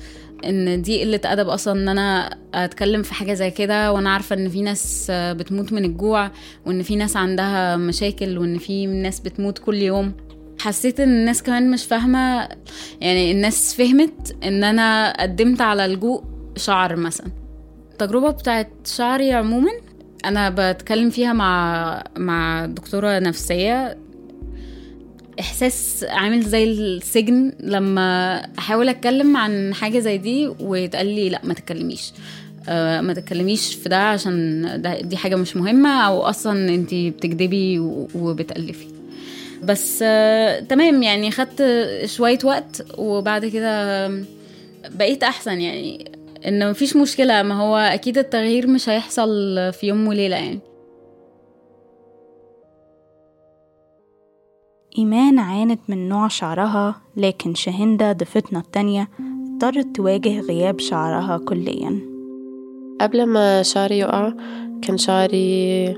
إن 0.44 0.82
دي 0.82 1.00
قلة 1.02 1.20
أدب 1.24 1.48
أصلا 1.48 1.80
إن 1.80 1.88
أنا 1.88 2.36
أتكلم 2.54 3.02
في 3.02 3.14
حاجة 3.14 3.34
زي 3.34 3.50
كده 3.50 3.92
وأنا 3.92 4.10
عارفة 4.10 4.36
إن 4.36 4.48
في 4.48 4.62
ناس 4.62 5.06
بتموت 5.10 5.72
من 5.72 5.84
الجوع 5.84 6.30
وإن 6.66 6.82
في 6.82 6.96
ناس 6.96 7.16
عندها 7.16 7.76
مشاكل 7.76 8.38
وإن 8.38 8.58
في 8.58 8.86
ناس 8.86 9.20
بتموت 9.20 9.58
كل 9.58 9.74
يوم. 9.74 10.12
حسيت 10.60 11.00
إن 11.00 11.08
الناس 11.08 11.42
كمان 11.42 11.70
مش 11.70 11.84
فاهمة 11.84 12.48
يعني 13.00 13.30
الناس 13.32 13.74
فهمت 13.74 14.36
إن 14.44 14.64
أنا 14.64 15.12
قدمت 15.22 15.60
على 15.60 15.86
لجوء 15.86 16.24
شعر 16.56 16.96
مثلا. 16.96 17.26
التجربة 17.92 18.30
بتاعت 18.30 18.70
شعري 18.86 19.32
عموما 19.32 19.70
أنا 20.24 20.54
بتكلم 20.72 21.10
فيها 21.10 21.32
مع 21.32 22.02
مع 22.18 22.66
دكتورة 22.66 23.18
نفسية 23.18 23.98
إحساس 25.40 26.04
عامل 26.08 26.42
زي 26.42 26.64
السجن 26.64 27.52
لما 27.60 28.36
أحاول 28.58 28.88
أتكلم 28.88 29.36
عن 29.36 29.74
حاجة 29.74 29.98
زي 29.98 30.18
دي 30.18 30.48
ويتقال 30.60 31.06
لي 31.06 31.28
لأ 31.28 31.40
ما 31.44 31.54
تتكلميش. 31.54 32.12
آه، 32.68 33.00
ما 33.00 33.12
تتكلميش 33.14 33.74
في 33.74 33.88
ده 33.88 33.96
عشان 33.98 34.62
ده 34.82 35.00
دي 35.00 35.16
حاجة 35.16 35.36
مش 35.36 35.56
مهمة 35.56 36.00
أو 36.06 36.22
أصلا 36.22 36.74
انت 36.74 36.94
بتكدبي 36.94 37.78
وبتألفي. 38.14 38.86
بس 39.62 40.00
آه، 40.02 40.60
تمام 40.60 41.02
يعني 41.02 41.30
خدت 41.30 41.62
شوية 42.04 42.38
وقت 42.44 42.86
وبعد 42.98 43.46
كده 43.46 44.08
بقيت 44.90 45.22
أحسن 45.22 45.60
يعني. 45.60 46.10
إن 46.46 46.70
مفيش 46.70 46.96
مشكلة 46.96 47.42
ما 47.42 47.54
هو 47.54 47.76
أكيد 47.76 48.18
التغيير 48.18 48.66
مش 48.66 48.88
هيحصل 48.88 49.28
في 49.72 49.86
يوم 49.86 50.08
وليلة 50.08 50.36
يعني. 50.36 50.58
إيمان 54.98 55.38
عانت 55.38 55.80
من 55.88 56.08
نوع 56.08 56.28
شعرها 56.28 57.00
لكن 57.16 57.54
شاهندة 57.54 58.12
ضيفتنا 58.12 58.58
التانية 58.58 59.08
اضطرت 59.20 59.96
تواجه 59.96 60.40
غياب 60.40 60.80
شعرها 60.80 61.38
كليا. 61.38 62.00
قبل 63.00 63.26
ما 63.26 63.62
شعري 63.62 63.98
يقع 63.98 64.32
كان 64.82 64.98
شعري 64.98 65.96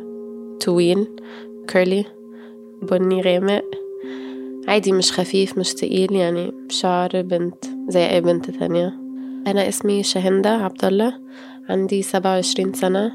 طويل 0.64 1.06
كيرلي 1.68 2.04
بني 2.82 3.22
غامق. 3.22 3.64
عادي 4.68 4.92
مش 4.92 5.12
خفيف 5.12 5.58
مش 5.58 5.74
تقيل 5.74 6.12
يعني 6.12 6.52
شعر 6.68 7.10
بنت 7.14 7.64
زي 7.88 8.10
أي 8.10 8.20
بنت 8.20 8.50
تانية. 8.50 8.94
أنا 9.46 9.68
اسمي 9.68 10.02
شاهندة 10.02 10.50
عبد 10.50 10.84
الله 10.84 11.14
عندي 11.68 12.02
سبعة 12.02 12.34
وعشرين 12.34 12.72
سنة 12.72 13.12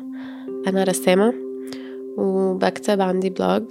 أنا 0.67 0.83
رسامة 0.83 1.33
وبكتب 2.17 3.01
عندي 3.01 3.29
بلوج 3.29 3.63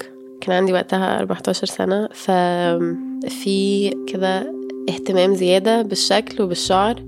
كان 0.44 0.56
عندي 0.56 0.72
وقتها 0.72 1.18
14 1.18 1.66
سنة 1.66 2.08
ففي 2.08 3.90
كده 4.08 4.54
اهتمام 4.88 5.34
زيادة 5.34 5.82
بالشكل 5.82 6.42
وبالشعر 6.42 7.04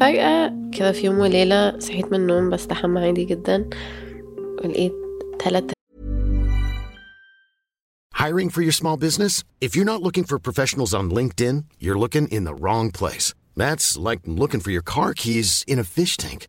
فجأة 0.00 0.52
كده 0.72 0.92
في 0.92 1.06
يوم 1.06 1.18
وليلة 1.18 1.78
صحيت 1.78 2.12
من 2.12 2.14
النوم 2.14 2.50
بستحمى 2.50 3.00
عادي 3.00 3.24
جدا 3.24 3.70
ولقيت 4.64 4.92
تلات 5.38 5.72
Hiring 8.14 8.50
for 8.50 8.62
your 8.62 8.72
small 8.72 8.96
business? 8.96 9.44
If 9.60 9.76
you're 9.76 9.90
not 9.92 10.02
looking 10.02 10.24
for 10.24 10.38
professionals 10.38 10.92
on 10.94 11.10
LinkedIn, 11.10 11.56
you're 11.78 11.98
looking 12.04 12.26
in 12.36 12.44
the 12.44 12.54
wrong 12.54 12.90
place. 12.90 13.34
That's 13.56 13.96
like 14.08 14.20
looking 14.24 14.60
for 14.60 14.70
your 14.70 14.86
car 14.94 15.12
keys 15.12 15.64
in 15.68 15.78
a 15.78 15.84
fish 15.84 16.16
tank. 16.16 16.48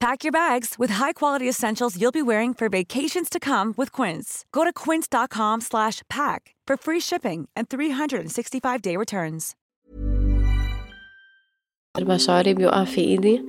Pack 0.00 0.24
your 0.24 0.32
bags 0.32 0.74
with 0.78 0.90
high-quality 0.90 1.48
essentials 1.48 1.96
you'll 2.00 2.12
be 2.12 2.28
wearing 2.30 2.52
for 2.54 2.68
vacations 2.68 3.28
to 3.30 3.40
come 3.40 3.72
with 3.78 3.90
Quince. 3.92 4.44
Go 4.52 4.62
to 4.64 4.72
quince.com 4.72 5.60
slash 5.62 6.02
pack 6.08 6.54
for 6.66 6.76
free 6.76 7.00
shipping 7.00 7.48
and 7.56 7.68
365-day 7.68 8.96
returns. 8.96 9.54
لما 11.98 12.16
شعري 12.16 12.54
بيقع 12.54 12.84
في 12.84 13.00
ايدي 13.00 13.44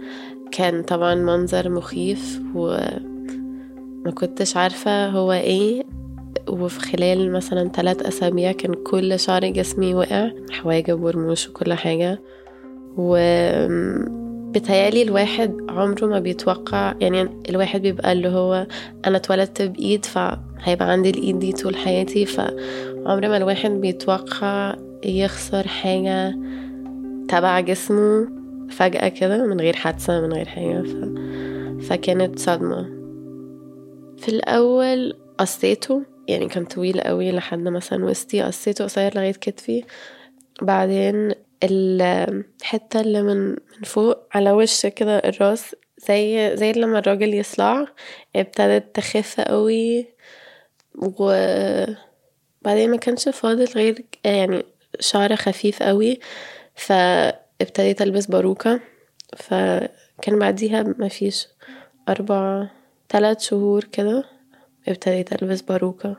كان 0.51 0.83
طبعا 0.83 1.15
منظر 1.15 1.69
مخيف 1.69 2.41
وما 2.55 4.11
كنتش 4.15 4.57
عارفة 4.57 5.09
هو 5.09 5.31
ايه 5.31 5.83
وفي 6.49 6.79
خلال 6.79 7.31
مثلا 7.31 7.69
ثلاث 7.69 8.01
أسابيع 8.01 8.51
كان 8.51 8.73
كل 8.73 9.19
شعر 9.19 9.47
جسمي 9.47 9.95
وقع 9.95 10.31
حواجب 10.51 11.03
ورموش 11.03 11.49
وكل 11.49 11.73
حاجة 11.73 12.21
و 12.97 13.17
بتهيالي 14.52 15.02
الواحد 15.02 15.56
عمره 15.68 16.06
ما 16.06 16.18
بيتوقع 16.18 16.94
يعني 17.00 17.28
الواحد 17.50 17.82
بيبقى 17.82 18.12
اللي 18.12 18.28
هو 18.28 18.66
أنا 19.06 19.16
اتولدت 19.16 19.62
بإيد 19.62 20.04
فهيبقى 20.04 20.92
عندي 20.92 21.10
الإيد 21.10 21.38
دي 21.38 21.52
طول 21.52 21.76
حياتي 21.76 22.26
فعمر 22.26 23.28
ما 23.28 23.36
الواحد 23.36 23.70
بيتوقع 23.70 24.76
يخسر 25.04 25.68
حاجة 25.68 26.34
تبع 27.28 27.60
جسمه 27.60 28.28
فجأة 28.70 29.08
كده 29.08 29.46
من 29.46 29.60
غير 29.60 29.76
حادثة 29.76 30.20
من 30.20 30.32
غير 30.32 30.46
حاجة 30.46 30.82
ف... 30.82 30.96
فكانت 31.86 32.38
صدمة. 32.38 32.82
في 34.18 34.28
الأول 34.28 35.16
قصيته 35.38 36.02
يعني 36.28 36.48
كان 36.48 36.64
طويل 36.64 37.00
قوي 37.00 37.32
لحد 37.32 37.58
مثلا 37.68 38.04
وسطي 38.04 38.42
قصيته 38.42 38.84
قصير 38.84 39.14
لغاية 39.14 39.32
كتفي. 39.32 39.84
بعدين 40.62 41.32
الحتة 41.64 43.00
اللي 43.00 43.22
من 43.22 43.50
من 43.50 43.84
فوق 43.84 44.18
على 44.34 44.52
وش 44.52 44.86
كده 44.86 45.18
الراس 45.18 45.76
زي 46.08 46.56
زي 46.56 46.72
لما 46.72 46.98
الراجل 46.98 47.34
يصلع 47.34 47.86
ابتدت 48.36 48.96
تخف 48.96 49.40
قوي 49.40 50.06
وبعدين 50.94 52.90
ما 52.90 52.96
كانش 52.96 53.28
فاضل 53.28 53.64
غير 53.64 54.04
يعني 54.24 54.62
شعر 55.00 55.36
خفيف 55.36 55.82
قوي 55.82 56.20
فابتديت 56.74 58.02
ألبس 58.02 58.26
باروكة. 58.26 58.80
فكان 59.36 60.38
بعديها 60.38 60.82
ما 60.82 61.08
فيش 61.08 61.48
أربع 62.08 62.66
ثلاث 63.08 63.40
شهور 63.40 63.84
كده 63.84 64.24
ابتديت 64.88 65.42
ألبس 65.42 65.60
باروكة 65.60 66.16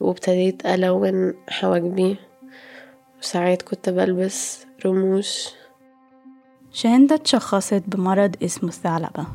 وابتديت 0.00 0.66
ألون 0.66 1.34
حواجبي. 1.48 2.16
وساعات 3.20 3.62
كنت 3.62 3.88
بلبس 3.88 4.66
رموش. 4.86 5.48
شاهندة 6.72 7.14
اتشخصت 7.14 7.82
بمرض 7.86 8.36
اسمه 8.42 8.68
الثعلبة. 8.68 9.26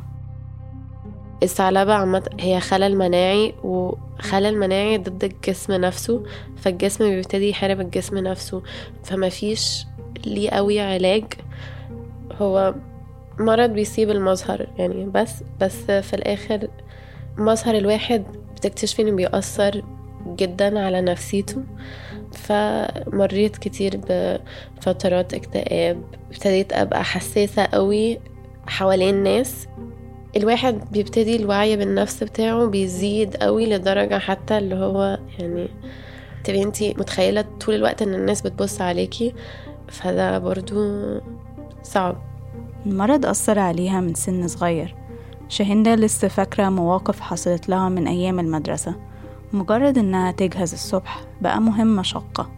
الثعلبة 1.43 1.93
عامة 1.93 2.29
هي 2.39 2.59
خلل 2.59 2.97
مناعي 2.97 3.55
وخلل 3.63 4.59
مناعي 4.59 4.97
ضد 4.97 5.23
الجسم 5.23 5.73
نفسه 5.73 6.23
فالجسم 6.57 7.09
بيبتدي 7.09 7.49
يحارب 7.49 7.81
الجسم 7.81 8.17
نفسه 8.17 8.63
فما 9.03 9.29
فيش 9.29 9.85
ليه 10.25 10.49
قوي 10.49 10.79
علاج. 10.79 11.25
هو 12.31 12.75
مرض 13.39 13.69
بيسيب 13.69 14.09
المظهر 14.09 14.67
يعني 14.77 15.05
بس 15.05 15.43
بس 15.61 15.75
في 15.91 16.13
الآخر 16.13 16.67
مظهر 17.37 17.75
الواحد 17.75 18.25
بتكتشفي 18.55 19.01
إنه 19.01 19.11
بيأثر 19.11 19.83
جدا 20.27 20.85
على 20.85 21.01
نفسيته. 21.01 21.63
فمريت 22.37 23.57
كتير 23.57 24.01
بفترات 24.77 25.33
اكتئاب. 25.33 26.01
ابتديت 26.31 26.73
أبقى 26.73 27.03
حساسة 27.03 27.63
قوي 27.63 28.19
حوالين 28.67 29.23
ناس. 29.23 29.67
الواحد 30.37 30.91
بيبتدي 30.91 31.35
الوعي 31.35 31.77
بالنفس 31.77 32.23
بتاعه 32.23 32.65
بيزيد 32.65 33.35
قوي 33.35 33.65
لدرجة 33.65 34.17
حتى 34.17 34.57
اللي 34.57 34.75
هو 34.75 35.19
يعني 35.39 35.69
تبقي 36.43 36.63
انتي 36.63 36.93
متخيلة 36.97 37.45
طول 37.65 37.75
الوقت 37.75 38.01
إن 38.01 38.13
الناس 38.13 38.41
بتبص 38.41 38.81
عليكي؟ 38.81 39.33
فده 39.87 40.39
برضو 40.39 41.01
صعب. 41.83 42.21
المرض 42.85 43.25
أثر 43.25 43.59
عليها 43.59 44.01
من 44.01 44.13
سن 44.13 44.47
صغير. 44.47 44.95
شاهندة 45.49 45.95
لسه 45.95 46.27
فاكرة 46.27 46.69
مواقف 46.69 47.19
حصلت 47.19 47.69
لها 47.69 47.89
من 47.89 48.07
أيام 48.07 48.39
المدرسة. 48.39 48.95
مجرد 49.53 49.97
إنها 49.97 50.31
تجهز 50.31 50.73
الصبح 50.73 51.21
بقى 51.41 51.61
مهمة 51.61 52.01
شاقة. 52.03 52.51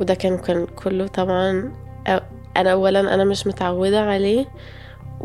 وده 0.00 0.14
كان 0.14 0.38
كان 0.38 0.66
كله 0.66 1.06
طبعا 1.06 1.72
أ- 2.08 2.22
أنا 2.56 2.72
اولا 2.72 3.14
أنا 3.14 3.24
مش 3.24 3.46
متعودة 3.46 4.00
عليه 4.00 4.46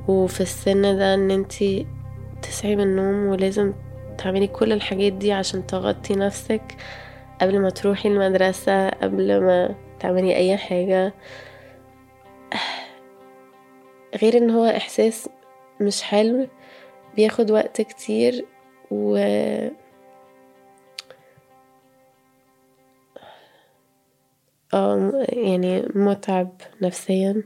وفي 0.07 0.41
السن 0.41 0.81
ده 0.97 1.13
إن 1.13 1.31
انتي 1.31 1.87
تصحي 2.41 2.75
من 2.75 2.83
النوم 2.83 3.25
ولازم 3.27 3.73
تعملي 4.17 4.47
كل 4.47 4.71
الحاجات 4.71 5.13
دي 5.13 5.33
عشان 5.33 5.67
تغطي 5.67 6.15
نفسك 6.15 6.61
قبل 7.41 7.59
ما 7.61 7.69
تروحي 7.69 8.09
المدرسة 8.09 8.89
قبل 8.89 9.41
ما 9.41 9.75
تعملي 9.99 10.35
أي 10.35 10.57
حاجة. 10.57 11.13
غير 14.21 14.37
إن 14.37 14.49
هو 14.49 14.65
إحساس 14.65 15.29
مش 15.81 16.01
حلو 16.03 16.47
بياخد 17.15 17.51
وقت 17.51 17.81
كتير 17.81 18.45
و 18.91 19.17
يعني 25.29 25.85
متعب 25.95 26.61
نفسيا. 26.81 27.43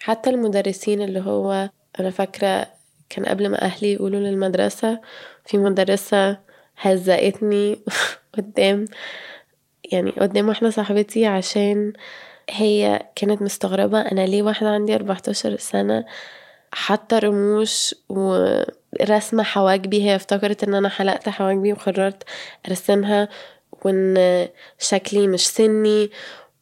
حتى 0.00 0.30
المدرسين 0.30 1.02
اللي 1.02 1.20
هو 1.20 1.70
أنا 2.00 2.10
فاكرة 2.10 2.66
كان 3.08 3.24
قبل 3.24 3.48
ما 3.48 3.62
أهلي 3.62 3.92
يقولوا 3.92 4.20
للمدرسة 4.20 5.00
في 5.46 5.58
مدرسة 5.58 6.38
هزقتني 6.78 7.78
قدام 8.36 8.84
يعني 9.92 10.10
قدام 10.10 10.48
واحدة 10.48 10.70
صاحبتي 10.70 11.26
عشان 11.26 11.92
هي 12.50 13.02
كانت 13.16 13.42
مستغربة 13.42 14.00
أنا 14.00 14.26
ليه 14.26 14.42
واحدة 14.42 14.68
عندي 14.70 14.94
14 14.94 15.56
سنة؟ 15.56 16.04
حاطة 16.72 17.18
رموش 17.18 17.94
ورسمة 18.08 19.42
حواجبي 19.42 20.02
هي 20.04 20.16
افتكرت 20.16 20.64
إن 20.64 20.74
أنا 20.74 20.88
حلقت 20.88 21.28
حواجبي 21.28 21.72
وقررت 21.72 22.22
أرسمها 22.68 23.28
وإن 23.84 24.48
شكلي 24.78 25.28
مش 25.28 25.46
سني 25.48 26.10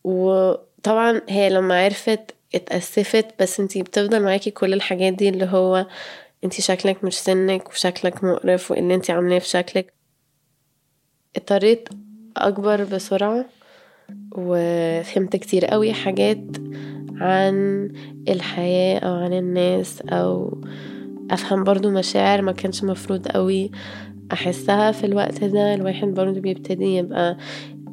وطبعا 0.04 1.20
هي 1.28 1.50
لما 1.50 1.84
عرفت 1.84 2.34
اتأسفت 2.54 3.26
بس 3.42 3.60
انتي 3.60 3.82
بتفضل 3.82 4.22
معاكي 4.22 4.50
كل 4.50 4.72
الحاجات 4.72 5.12
دي 5.12 5.28
اللي 5.28 5.44
هو 5.44 5.86
انتي 6.44 6.62
شكلك 6.62 7.04
مش 7.04 7.14
سنك 7.18 7.68
وشكلك 7.70 8.24
مقرف 8.24 8.70
وان 8.70 8.90
انتي 8.90 9.12
عاملاه 9.12 9.38
في 9.38 9.48
شكلك. 9.48 9.92
اضطريت 11.36 11.88
أكبر 12.36 12.84
بسرعة 12.84 13.44
وفهمت 14.32 15.36
كتير 15.36 15.64
قوي 15.66 15.92
حاجات 15.92 16.38
عن 17.20 17.88
الحياة 18.28 18.98
أو 18.98 19.14
عن 19.14 19.32
الناس 19.32 20.02
أو 20.02 20.60
أفهم 21.30 21.64
برضو 21.64 21.90
مشاعر 21.90 22.42
ما 22.42 22.52
كانش 22.52 22.84
مفروض 22.84 23.28
قوي 23.28 23.70
أحسها 24.32 24.92
في 24.92 25.06
الوقت 25.06 25.44
ده. 25.44 25.74
الواحد 25.74 26.08
برضو 26.08 26.40
بيبتدي 26.40 26.96
يبقى 26.96 27.36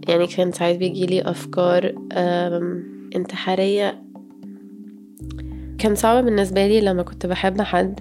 يعني 0.08 0.28
كان 0.28 0.52
ساعات 0.52 0.76
بيجيلي 0.78 1.22
أفكار 1.22 1.96
انتحارية. 3.16 4.04
كان 5.78 5.96
صعب 5.96 6.24
بالنسبة 6.24 6.68
لي 6.68 6.82
لما 6.82 7.04
كنت 7.04 7.26
بحب 7.26 7.62
حد 7.62 8.00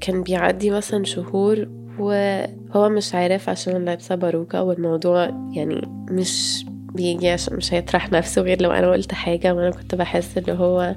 كان 0.00 0.22
بيعدي 0.22 0.70
مثلا 0.70 1.04
شهور 1.04 1.68
وهو 1.98 2.88
مش 2.88 3.14
عارف 3.14 3.48
عشان 3.48 3.84
لابسة 3.84 4.14
باروكة 4.14 4.62
والموضوع 4.62 5.24
يعني 5.52 5.88
مش 6.10 6.64
بيجي 6.94 7.30
عشان 7.30 7.56
مش 7.56 7.74
هيطرح 7.74 8.12
نفسه 8.12 8.42
غير 8.42 8.62
لو 8.62 8.70
أنا 8.70 8.90
قلت 8.90 9.14
حاجة 9.14 9.54
وأنا 9.54 9.70
كنت 9.70 9.94
بحس 9.94 10.38
اللي 10.38 10.52
هو 10.52 10.96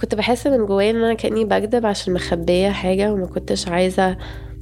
كنت 0.00 0.14
بحس 0.14 0.46
من 0.46 0.66
جوايا 0.66 0.90
إن 0.90 0.96
أنا 0.96 1.14
كأني 1.14 1.44
بكدب 1.44 1.86
عشان 1.86 2.14
مخبية 2.14 2.70
حاجة 2.70 3.12
وما 3.12 3.26
كنتش 3.26 3.68
عايزة 3.68 4.16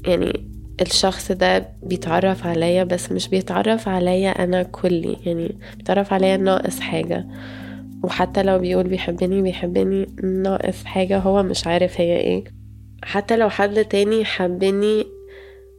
يعني 0.06 0.49
الشخص 0.80 1.32
ده 1.32 1.68
بيتعرف 1.82 2.46
عليا 2.46 2.84
بس 2.84 3.12
مش 3.12 3.28
بيتعرف 3.28 3.88
عليا 3.88 4.30
أنا 4.44 4.62
كلي. 4.62 5.16
يعني 5.26 5.58
بيتعرف 5.76 6.12
عليا 6.12 6.36
ناقص 6.36 6.80
حاجة. 6.80 7.26
وحتى 8.04 8.42
لو 8.42 8.58
بيقول 8.58 8.88
بيحبني 8.88 9.42
بيحبني 9.42 10.06
ناقص 10.22 10.84
حاجة 10.84 11.18
هو 11.18 11.42
مش 11.42 11.66
عارف 11.66 12.00
هي 12.00 12.16
إيه. 12.16 12.44
حتى 13.02 13.36
لو 13.36 13.48
حد 13.50 13.84
تاني 13.84 14.24
حبني 14.24 15.06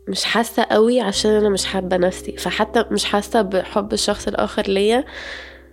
مش 0.08 0.24
حاسة 0.24 0.64
قوي 0.64 1.02
عشان 1.02 1.32
أنا 1.32 1.50
مش 1.50 1.66
حابة 1.66 1.98
نفسي. 1.98 2.32
فحتى 2.38 2.86
مش 2.92 3.06
حاسة 3.06 3.42
بحب 3.42 3.94
الشخص 3.94 4.28
الآخر 4.28 4.64
ليا. 4.68 5.06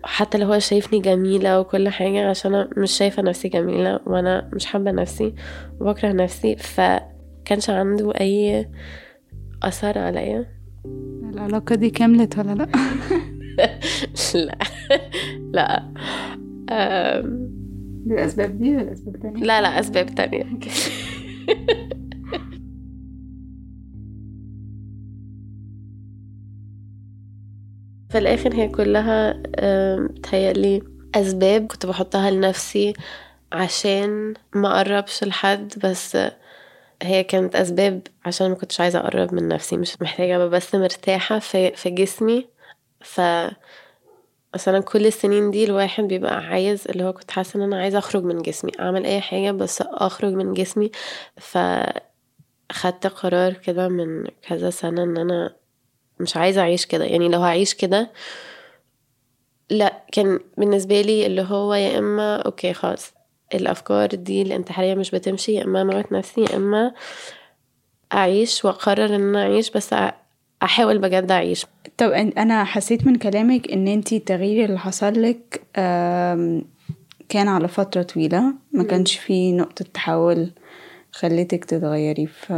حتى 0.05 0.39
لو 0.39 0.47
هو 0.53 0.59
شايفني 0.59 1.01
جميلة 1.01 1.61
وكل 1.61 1.89
حاجة 1.89 2.29
عشان 2.31 2.55
أنا 2.55 2.71
مش 2.77 2.91
شايفة 2.93 3.23
نفسي 3.23 3.49
جميلة 3.49 4.01
وأنا 4.07 4.51
مش 4.53 4.67
حابة 4.67 4.91
نفسي 4.91 5.35
وبكره 5.81 6.13
نفسي. 6.13 6.57
فكانش 6.57 7.71
عنده 7.71 8.13
أي 8.21 8.69
أثر 9.63 9.99
عليا؟ 9.99 10.47
العلاقة 11.33 11.75
دي 11.75 11.91
كملت 11.91 12.39
ولا 12.39 12.53
لأ؟ 12.55 12.69
لا. 14.35 14.59
لا. 15.53 15.93
الأسباب 18.07 18.59
دي 18.59 18.77
ولا 18.77 18.93
أسباب 18.93 19.17
تانية؟ 19.17 19.43
لا 19.43 19.61
لا 19.61 19.81
أسباب 19.81 20.15
تانية. 20.15 20.45
في 28.11 28.19
الآخر 28.19 28.55
هي 28.55 28.69
كلها 28.69 29.43
بتهيألي 30.07 30.83
أسباب 31.15 31.67
كنت 31.67 31.87
بحطها 31.87 32.31
لنفسي 32.31 32.93
عشان 33.53 34.35
ما 34.55 34.77
أقربش 34.77 35.25
لحد 35.25 35.73
بس 35.85 36.17
هي 37.03 37.25
كانت 37.25 37.57
أسباب 37.57 38.03
عشان 38.25 38.49
ما 38.49 38.55
كنتش 38.55 38.81
عايزة 38.81 38.99
أقرب 38.99 39.35
من 39.35 39.49
نفسي 39.49 39.77
مش 39.77 40.03
محتاجة 40.03 40.37
أبقى 40.37 40.49
بس 40.51 40.75
مرتاحة 40.75 41.39
في, 41.39 41.71
في 41.77 41.91
جسمي. 41.91 42.49
ف 43.01 43.21
مثلا 44.55 44.81
كل 44.81 45.07
السنين 45.07 45.51
دي 45.51 45.65
الواحد 45.65 46.05
بيبقى 46.05 46.37
عايز 46.47 46.89
اللي 46.89 47.05
هو 47.05 47.13
كنت 47.13 47.31
حاسة 47.31 47.57
إن 47.57 47.63
أنا 47.63 47.81
عايزة 47.81 47.99
أخرج 47.99 48.25
من 48.25 48.43
جسمي 48.43 48.73
أعمل 48.81 49.05
أي 49.07 49.21
حاجة 49.21 49.51
بس 49.51 49.83
أخرج 49.83 50.33
من 50.33 50.55
جسمي. 50.55 50.91
فخدت 51.37 53.07
قرار 53.07 53.53
كده 53.53 53.89
من 53.89 54.25
كذا 54.43 54.71
سنة 54.71 55.03
إن 55.03 55.17
أنا 55.17 55.57
مش 56.21 56.37
عايزة 56.37 56.61
أعيش 56.61 56.87
كده. 56.87 57.05
يعني 57.05 57.29
لو 57.29 57.41
هعيش 57.41 57.75
كده 57.75 58.11
لأ 59.71 60.05
كان 60.13 60.41
بالنسبة 60.57 61.01
لي 61.01 61.27
اللي 61.27 61.43
هو 61.43 61.75
يا 61.75 61.99
إما 61.99 62.37
أوكي 62.43 62.73
خلاص 62.73 63.13
الأفكار 63.55 64.09
دي 64.09 64.43
الانتحارية 64.43 64.95
مش 64.95 65.11
بتمشي 65.11 65.53
يا 65.53 65.65
إما 65.65 65.83
أموت 65.83 66.13
نفسي 66.13 66.41
يا 66.41 66.57
إما 66.57 66.93
أعيش 68.13 68.65
وأقرر 68.65 69.15
إن 69.15 69.21
أنا 69.21 69.43
أعيش 69.43 69.71
بس 69.71 69.95
أحاول 70.63 70.99
بجد 70.99 71.31
أعيش. 71.31 71.67
طب 71.97 72.11
أنا 72.11 72.65
حسيت 72.65 73.07
من 73.07 73.17
كلامك 73.17 73.73
إن 73.73 73.89
أنتي 73.89 74.17
التغيير 74.17 74.65
اللي 74.65 74.79
حصل 74.79 75.23
لك 75.23 75.63
كان 77.29 77.49
على 77.49 77.69
فترة 77.69 78.03
طويلة 78.03 78.55
ما 78.73 78.83
كانش 78.83 79.17
في 79.19 79.53
نقطة 79.53 79.85
تحول 79.95 80.51
خلتك 81.13 81.65
تتغيري. 81.65 82.27
ف 82.27 82.53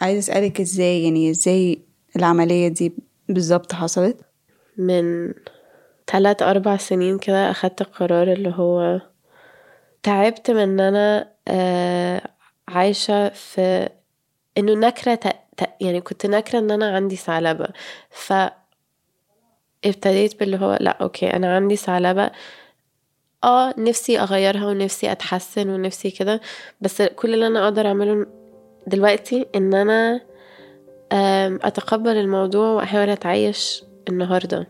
عايز 0.00 0.18
أسألك 0.18 0.60
إزاي 0.60 1.04
يعني 1.04 1.30
إزاي 1.30 1.78
العملية 2.16 2.68
دي 2.68 2.92
بالظبط 3.28 3.72
حصلت؟ 3.72 4.16
من 4.76 5.32
ثلاث 6.06 6.42
أربع 6.42 6.76
سنين 6.76 7.18
كده 7.18 7.50
أخدت 7.50 7.80
القرار 7.80 8.32
اللي 8.32 8.52
هو 8.56 9.00
تعبت 10.06 10.50
من 10.50 10.80
أن 10.80 10.80
أنا 10.80 11.30
عايشة 12.68 13.28
في 13.28 13.88
إنه 14.58 14.74
نكرة 14.74 15.20
يعني 15.80 16.00
كنت 16.00 16.26
نكرة 16.26 16.58
إن 16.58 16.70
أنا 16.70 16.96
عندي 16.96 17.16
ثعلبة. 17.16 17.68
ف 18.10 18.32
ابتديت 19.84 20.40
باللي 20.40 20.56
هو 20.56 20.78
لأ 20.80 20.90
أوكي 20.90 21.30
أنا 21.32 21.54
عندي 21.56 21.76
ثعلبة. 21.76 22.30
آه 23.44 23.74
نفسي 23.78 24.20
أغيرها 24.20 24.66
ونفسي 24.66 25.12
أتحسن 25.12 25.70
ونفسي 25.70 26.10
كده. 26.10 26.40
بس 26.80 27.02
كل 27.02 27.34
اللي 27.34 27.46
أنا 27.46 27.64
أقدر 27.64 27.86
أعمله 27.86 28.26
دلوقتي 28.86 29.46
إن 29.54 29.74
أنا 29.74 30.20
أتقبل 31.62 32.16
الموضوع 32.16 32.68
وأحاول 32.68 33.10
أتعايش 33.10 33.84
النهاردة. 34.08 34.66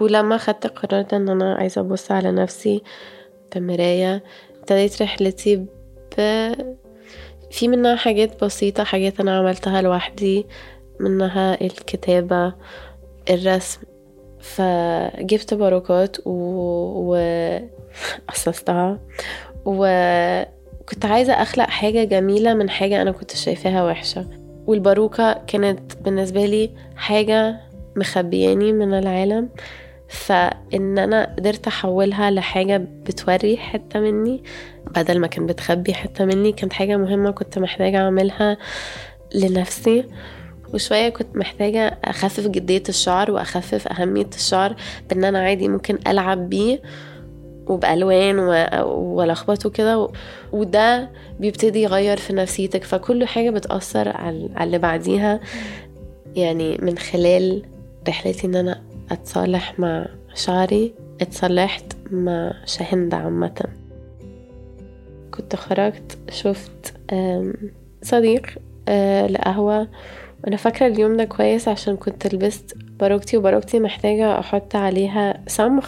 ولما 0.00 0.36
خدت 0.36 0.66
القرار 0.66 1.02
ده 1.02 1.16
إن 1.16 1.28
أنا 1.28 1.54
عايزة 1.54 1.80
أبص 1.80 2.10
على 2.10 2.32
نفسي 2.32 2.82
في 3.52 3.58
المراية 3.58 4.24
ابتديت 4.66 5.02
رحلتي 5.02 5.56
ب 5.56 5.66
في 7.50 7.68
منها 7.68 7.96
حاجات 7.96 8.44
بسيطة 8.44 8.84
حاجات 8.84 9.20
أنا 9.20 9.38
عملتها 9.38 9.82
لوحدي 9.82 10.46
منها 11.00 11.60
الكتابة 11.60 12.54
الرسم. 13.30 13.80
فجبت 14.40 15.54
باروكات 15.54 16.16
و... 16.24 16.30
وقصصتها 18.28 18.98
وكنت 19.66 21.04
عايزة 21.04 21.32
أخلق 21.32 21.66
حاجة 21.66 22.04
جميلة 22.04 22.54
من 22.54 22.70
حاجة 22.70 23.02
أنا 23.02 23.10
كنت 23.10 23.36
شايفاها 23.36 23.84
وحشة. 23.84 24.26
والباروكة 24.66 25.32
كانت 25.32 25.96
بالنسبة 26.04 26.46
لي 26.46 26.70
حاجة 26.96 27.60
مخبياني 27.96 28.72
من 28.72 28.94
العالم. 28.94 29.48
فإن 30.08 30.98
أنا 30.98 31.34
قدرت 31.38 31.66
أحولها 31.66 32.30
لحاجة 32.30 32.76
بتوري 32.76 33.56
حتة 33.56 34.00
مني 34.00 34.42
بدل 34.96 35.18
ما 35.18 35.26
كان 35.26 35.46
بتخبي 35.46 35.94
حتة 35.94 36.24
مني 36.24 36.52
كانت 36.52 36.72
حاجة 36.72 36.96
مهمة 36.96 37.30
كنت 37.30 37.58
محتاجة 37.58 37.96
أعملها 37.96 38.56
لنفسي. 39.34 40.04
وشوية 40.74 41.08
كنت 41.08 41.36
محتاجة 41.36 41.98
أخفف 42.04 42.46
جدية 42.46 42.82
الشعر 42.88 43.30
وأخفف 43.30 43.88
أهمية 43.88 44.30
الشعر 44.34 44.76
بأن 45.10 45.24
أنا 45.24 45.38
عادي 45.38 45.68
ممكن 45.68 45.98
ألعب 46.06 46.48
بيه 46.48 46.82
وبألوان 47.66 48.38
ولخبطه 48.84 49.70
كده 49.70 50.08
وده 50.52 51.10
بيبتدي 51.40 51.82
يغير 51.82 52.16
في 52.16 52.32
نفسيتك 52.32 52.84
فكل 52.84 53.24
حاجة 53.24 53.50
بتأثر 53.50 54.08
على 54.08 54.48
اللي 54.60 54.78
بعديها. 54.78 55.40
يعني 56.36 56.78
من 56.82 56.98
خلال 56.98 57.62
رحلتي 58.08 58.46
إن 58.46 58.54
أنا 58.56 58.82
أتصالح 59.10 59.78
مع 59.78 60.06
شعري 60.34 60.94
اتصالحت 61.20 61.96
مع 62.10 62.52
شاهند 62.64 63.14
عامة. 63.14 63.62
كنت 65.34 65.56
خرجت 65.56 66.18
شفت 66.30 66.94
صديق 68.02 68.46
لقهوة. 69.28 69.88
وأنا 70.44 70.56
فاكرة 70.56 70.86
اليوم 70.86 71.16
ده 71.16 71.24
كويس 71.24 71.68
عشان 71.68 71.96
كنت 71.96 72.34
لبست 72.34 72.76
باروكتي 73.00 73.36
وباروكتي 73.36 73.80
محتاجة 73.80 74.38
أحط 74.38 74.76
عليها 74.76 75.40
صمغ 75.46 75.86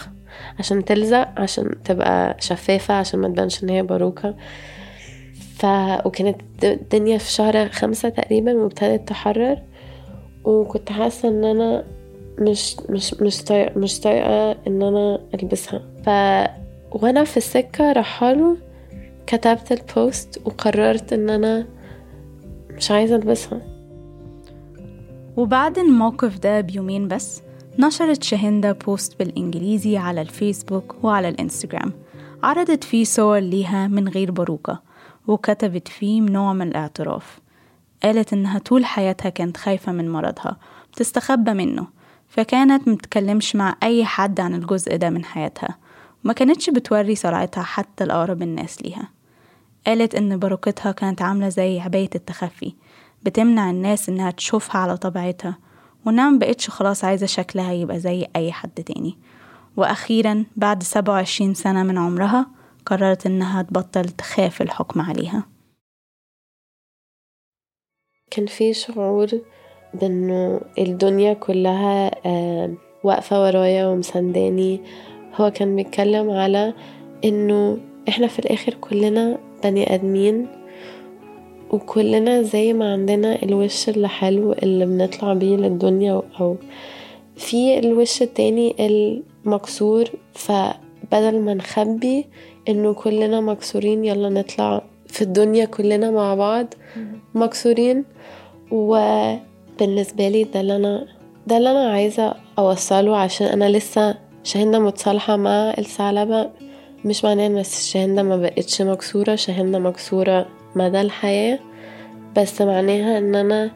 عشان 0.59 0.85
تلزق 0.85 1.29
عشان 1.37 1.83
تبقى 1.85 2.37
شفافة 2.41 2.95
عشان 2.95 3.21
ما 3.21 3.29
تبانش 3.29 3.65
إن 3.65 3.69
هي 3.69 3.83
باروكة. 3.83 4.35
ف... 5.59 5.67
وكانت 6.05 6.41
الدنيا 6.65 7.19
في 7.19 7.33
شهر 7.33 7.69
خمسة 7.69 8.09
تقريبا 8.09 8.53
وابتدت 8.53 9.09
تحرر. 9.09 9.59
وكنت 10.45 10.93
حاسة 10.93 11.29
إن 11.29 11.45
أنا 11.45 11.85
مش 12.39 12.77
مش 12.89 13.15
مش 13.15 13.43
طايقة 13.45 13.79
مش 13.79 14.01
طايقة 14.01 14.53
إن 14.67 14.83
أنا 14.83 15.21
ألبسها. 15.35 15.79
ف 15.79 16.09
وأنا 16.93 17.25
في 17.25 17.37
السكة 17.37 17.93
رحالة 17.93 18.57
كتبت 19.27 19.73
البوست 19.73 20.41
وقررت 20.45 21.13
إن 21.13 21.31
أنا 21.31 21.67
مش 22.71 22.91
عايزة 22.91 23.17
ألبسها. 23.17 23.61
وبعد 25.37 25.79
الموقف 25.79 26.39
ده 26.39 26.61
بيومين 26.61 27.09
بس 27.09 27.43
نشرت 27.79 28.23
شاهندة 28.23 28.73
بوست 28.73 29.19
بالإنجليزي 29.19 29.97
على 29.97 30.21
الفيسبوك 30.21 30.95
وعلى 31.03 31.29
الإنستجرام. 31.29 31.93
عرضت 32.43 32.85
فيه 32.85 33.05
صور 33.05 33.39
ليها 33.39 33.87
من 33.89 34.09
غير 34.09 34.31
باروكة 34.31 34.83
وكتبت 35.27 35.89
فيه 35.89 36.21
نوع 36.21 36.53
من 36.53 36.69
الاعتراف. 36.69 37.41
قالت 38.03 38.33
إنها 38.33 38.59
طول 38.59 38.85
حياتها 38.85 39.29
كانت 39.29 39.57
خايفة 39.57 39.93
من 39.93 40.11
مرضها 40.11 40.57
بتستخبى 40.93 41.53
منه. 41.53 41.98
فكانت 42.29 42.89
متكلمش 42.89 43.57
مع 43.57 43.77
أي 43.83 44.05
حد 44.05 44.41
عن 44.41 44.55
الجزء 44.55 44.97
ده 44.97 45.11
من 45.11 45.25
حياتها. 45.25 45.79
وما 46.25 46.33
كانتش 46.33 46.71
بتوري 46.71 47.15
صراعتها 47.15 47.63
حتى 47.63 48.05
لأقرب 48.05 48.43
الناس 48.43 48.83
ليها. 48.83 49.09
قالت 49.87 50.15
إن 50.15 50.37
باروكتها 50.37 50.93
كانت 50.93 51.23
عاملة 51.23 51.49
زي 51.49 51.81
عباية 51.81 52.11
التخفي 52.15 52.75
بتمنع 53.23 53.71
الناس 53.71 54.09
إنها 54.09 54.31
تشوفها 54.31 54.81
على 54.81 54.97
طبيعتها 54.97 55.59
وإنها 56.07 56.31
مبقتش 56.31 56.71
خلاص 56.71 57.05
عايزة 57.05 57.27
شكلها 57.27 57.73
يبقى 57.73 58.01
زي 58.01 58.27
أي 58.37 58.53
حد 58.53 58.71
تاني. 58.71 59.19
وأخيرا 59.77 60.45
بعد 60.57 60.83
سبعة 60.83 61.15
وعشرين 61.15 61.55
سنة 61.55 61.83
من 61.83 61.99
عمرها 61.99 62.47
قررت 62.87 63.27
إنها 63.27 63.63
تبطل 63.63 64.05
تخاف 64.05 64.63
الحكم 64.63 65.01
عليها. 65.01 65.47
كان 68.31 68.47
في 68.47 68.75
شعور 68.75 69.29
بأنه 69.95 70.61
الدنيا 70.79 71.33
كلها 71.33 72.11
آه، 72.27 72.71
واقفة 73.05 73.43
ورايا 73.43 73.87
ومسنداني 73.87 74.81
هو 75.37 75.51
كان 75.51 75.77
بيتكلم 75.77 76.31
على 76.31 76.75
إنه 77.25 77.79
إحنا 78.09 78.27
في 78.27 78.39
الآخر 78.39 78.75
كلنا 78.75 79.39
بني 79.65 79.95
آدمين 79.95 80.47
وكلنا 81.71 82.43
زي 82.43 82.73
ما 82.73 82.93
عندنا 82.93 83.43
الوش 83.43 83.89
اللي 83.89 84.09
حلو 84.09 84.53
اللي 84.53 84.87
بنطلع 84.87 85.35
بيه 85.35 85.57
للدنيا 85.57 86.23
أو 86.41 86.57
في 87.37 87.79
الوش 87.79 88.23
التاني 88.23 88.75
المكسور. 88.87 90.05
فبدل 90.35 91.41
ما 91.41 91.55
نخبي 91.55 92.27
إنه 92.69 92.93
كلنا 92.93 93.41
مكسورين 93.41 94.05
يلا 94.05 94.29
نطلع 94.29 94.83
في 95.07 95.23
الدنيا 95.23 95.65
كلنا 95.65 96.11
مع 96.11 96.35
بعض 96.35 96.75
مكسورين. 97.35 98.05
وبالنسبة 99.83 100.29
لي 100.29 100.45
ده 100.45 100.61
اللي 100.61 100.77
أنا 100.77 101.07
ده 101.47 101.57
اللي 101.57 101.71
أنا 101.71 101.91
عايزة 101.91 102.35
أوصله 102.59 103.17
عشان 103.17 103.47
أنا 103.47 103.69
لسه 103.69 104.15
شاهندة 104.45 104.79
متصالحة 104.79 105.37
مع 105.37 105.75
الثعلبة. 105.79 106.51
مش 107.05 107.25
معناه 107.25 107.47
إن 107.47 107.59
الشاهندة 107.59 108.23
ما 108.23 108.37
بقتش 108.37 108.83
مكسورة 108.83 109.35
شاهندة 109.35 109.79
مكسورة 109.79 110.47
مدى 110.75 111.01
الحياة 111.01 111.59
بس 112.37 112.63
معناها 112.63 113.19
إن 113.19 113.35
أنا 113.35 113.71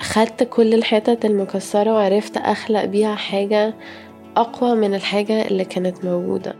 خدت 0.00 0.42
كل 0.42 0.74
الحتت 0.74 1.24
المكسرة 1.24 1.94
وعرفت 1.94 2.36
أخلق 2.36 2.84
بيها 2.84 3.14
حاجة 3.14 3.74
أقوى 4.36 4.74
من 4.74 4.94
الحاجة 4.94 5.46
اللي 5.46 5.64
كانت 5.64 6.04
موجودة. 6.04 6.54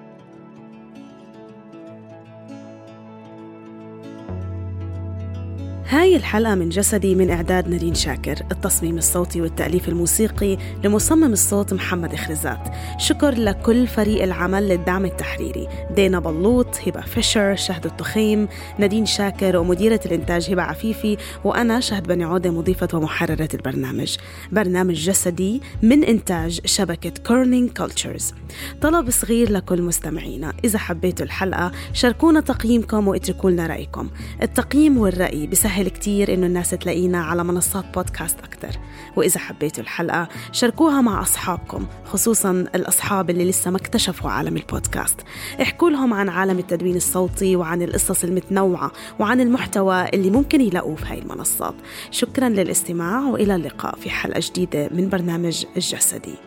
هاي 5.88 6.16
الحلقة 6.16 6.54
من 6.54 6.68
جسدي 6.68 7.14
من 7.14 7.30
إعداد 7.30 7.68
نادين 7.68 7.94
شاكر 7.94 8.38
التصميم 8.52 8.98
الصوتي 8.98 9.40
والتأليف 9.40 9.88
الموسيقي 9.88 10.58
لمصمم 10.84 11.32
الصوت 11.32 11.74
محمد 11.74 12.16
خرزات 12.16 12.68
شكر 12.98 13.34
لكل 13.34 13.86
فريق 13.86 14.22
العمل 14.22 14.68
للدعم 14.68 15.04
التحريري. 15.04 15.68
دينا 15.96 16.18
بلوط 16.18 16.76
هبة 16.86 17.00
فيشر 17.00 17.56
شهد 17.56 17.86
التخيم 17.86 18.48
نادين 18.78 19.06
شاكر 19.06 19.56
ومديرة 19.56 20.00
الإنتاج 20.06 20.50
هبة 20.50 20.62
عفيفي 20.62 21.16
وأنا 21.44 21.80
شهد 21.80 22.06
بني 22.06 22.24
عودة 22.24 22.50
مضيفة 22.50 22.88
ومحررة 22.94 23.48
البرنامج. 23.54 24.16
برنامج 24.52 24.94
جسدي 24.94 25.62
من 25.82 26.04
إنتاج 26.04 26.60
شبكة 26.64 27.12
Kerning 27.26 27.70
Cultures 27.70 28.34
طلب 28.82 29.10
صغير 29.10 29.52
لكل 29.52 29.82
مستمعينا 29.82 30.52
إذا 30.64 30.78
حبيتوا 30.78 31.26
الحلقة 31.26 31.72
شاركونا 31.92 32.40
تقييمكم 32.40 33.08
واتركوا 33.08 33.50
لنا 33.50 33.66
رأيكم. 33.66 34.10
التقييم 34.42 34.98
والرأي 34.98 35.46
بسهل 35.46 35.75
بيسهل 35.76 35.88
كتير 35.88 36.34
إنه 36.34 36.46
الناس 36.46 36.70
تلاقينا 36.70 37.24
على 37.24 37.44
منصات 37.44 37.84
بودكاست 37.94 38.38
أكتر. 38.40 38.80
وإذا 39.16 39.40
حبيتوا 39.40 39.82
الحلقة 39.82 40.28
شاركوها 40.52 41.00
مع 41.00 41.22
أصحابكم 41.22 41.86
خصوصا 42.04 42.50
الأصحاب 42.50 43.30
اللي 43.30 43.50
لسه 43.50 43.70
ما 43.70 43.76
اكتشفوا 43.76 44.30
عالم 44.30 44.56
البودكاست. 44.56 45.20
احكوا 45.62 45.90
لهم 45.90 46.14
عن 46.14 46.28
عالم 46.28 46.58
التدوين 46.58 46.96
الصوتي 46.96 47.56
وعن 47.56 47.82
القصص 47.82 48.24
المتنوعة 48.24 48.92
وعن 49.18 49.40
المحتوى 49.40 50.08
اللي 50.08 50.30
ممكن 50.30 50.60
يلاقوه 50.60 50.96
في 50.96 51.06
هاي 51.06 51.18
المنصات. 51.18 51.74
شكرا 52.10 52.48
للاستماع 52.48 53.20
وإلى 53.20 53.54
اللقاء 53.54 53.96
في 53.96 54.10
حلقة 54.10 54.40
جديدة 54.44 54.88
من 54.92 55.08
برنامج 55.08 55.64
الجسدي. 55.76 56.45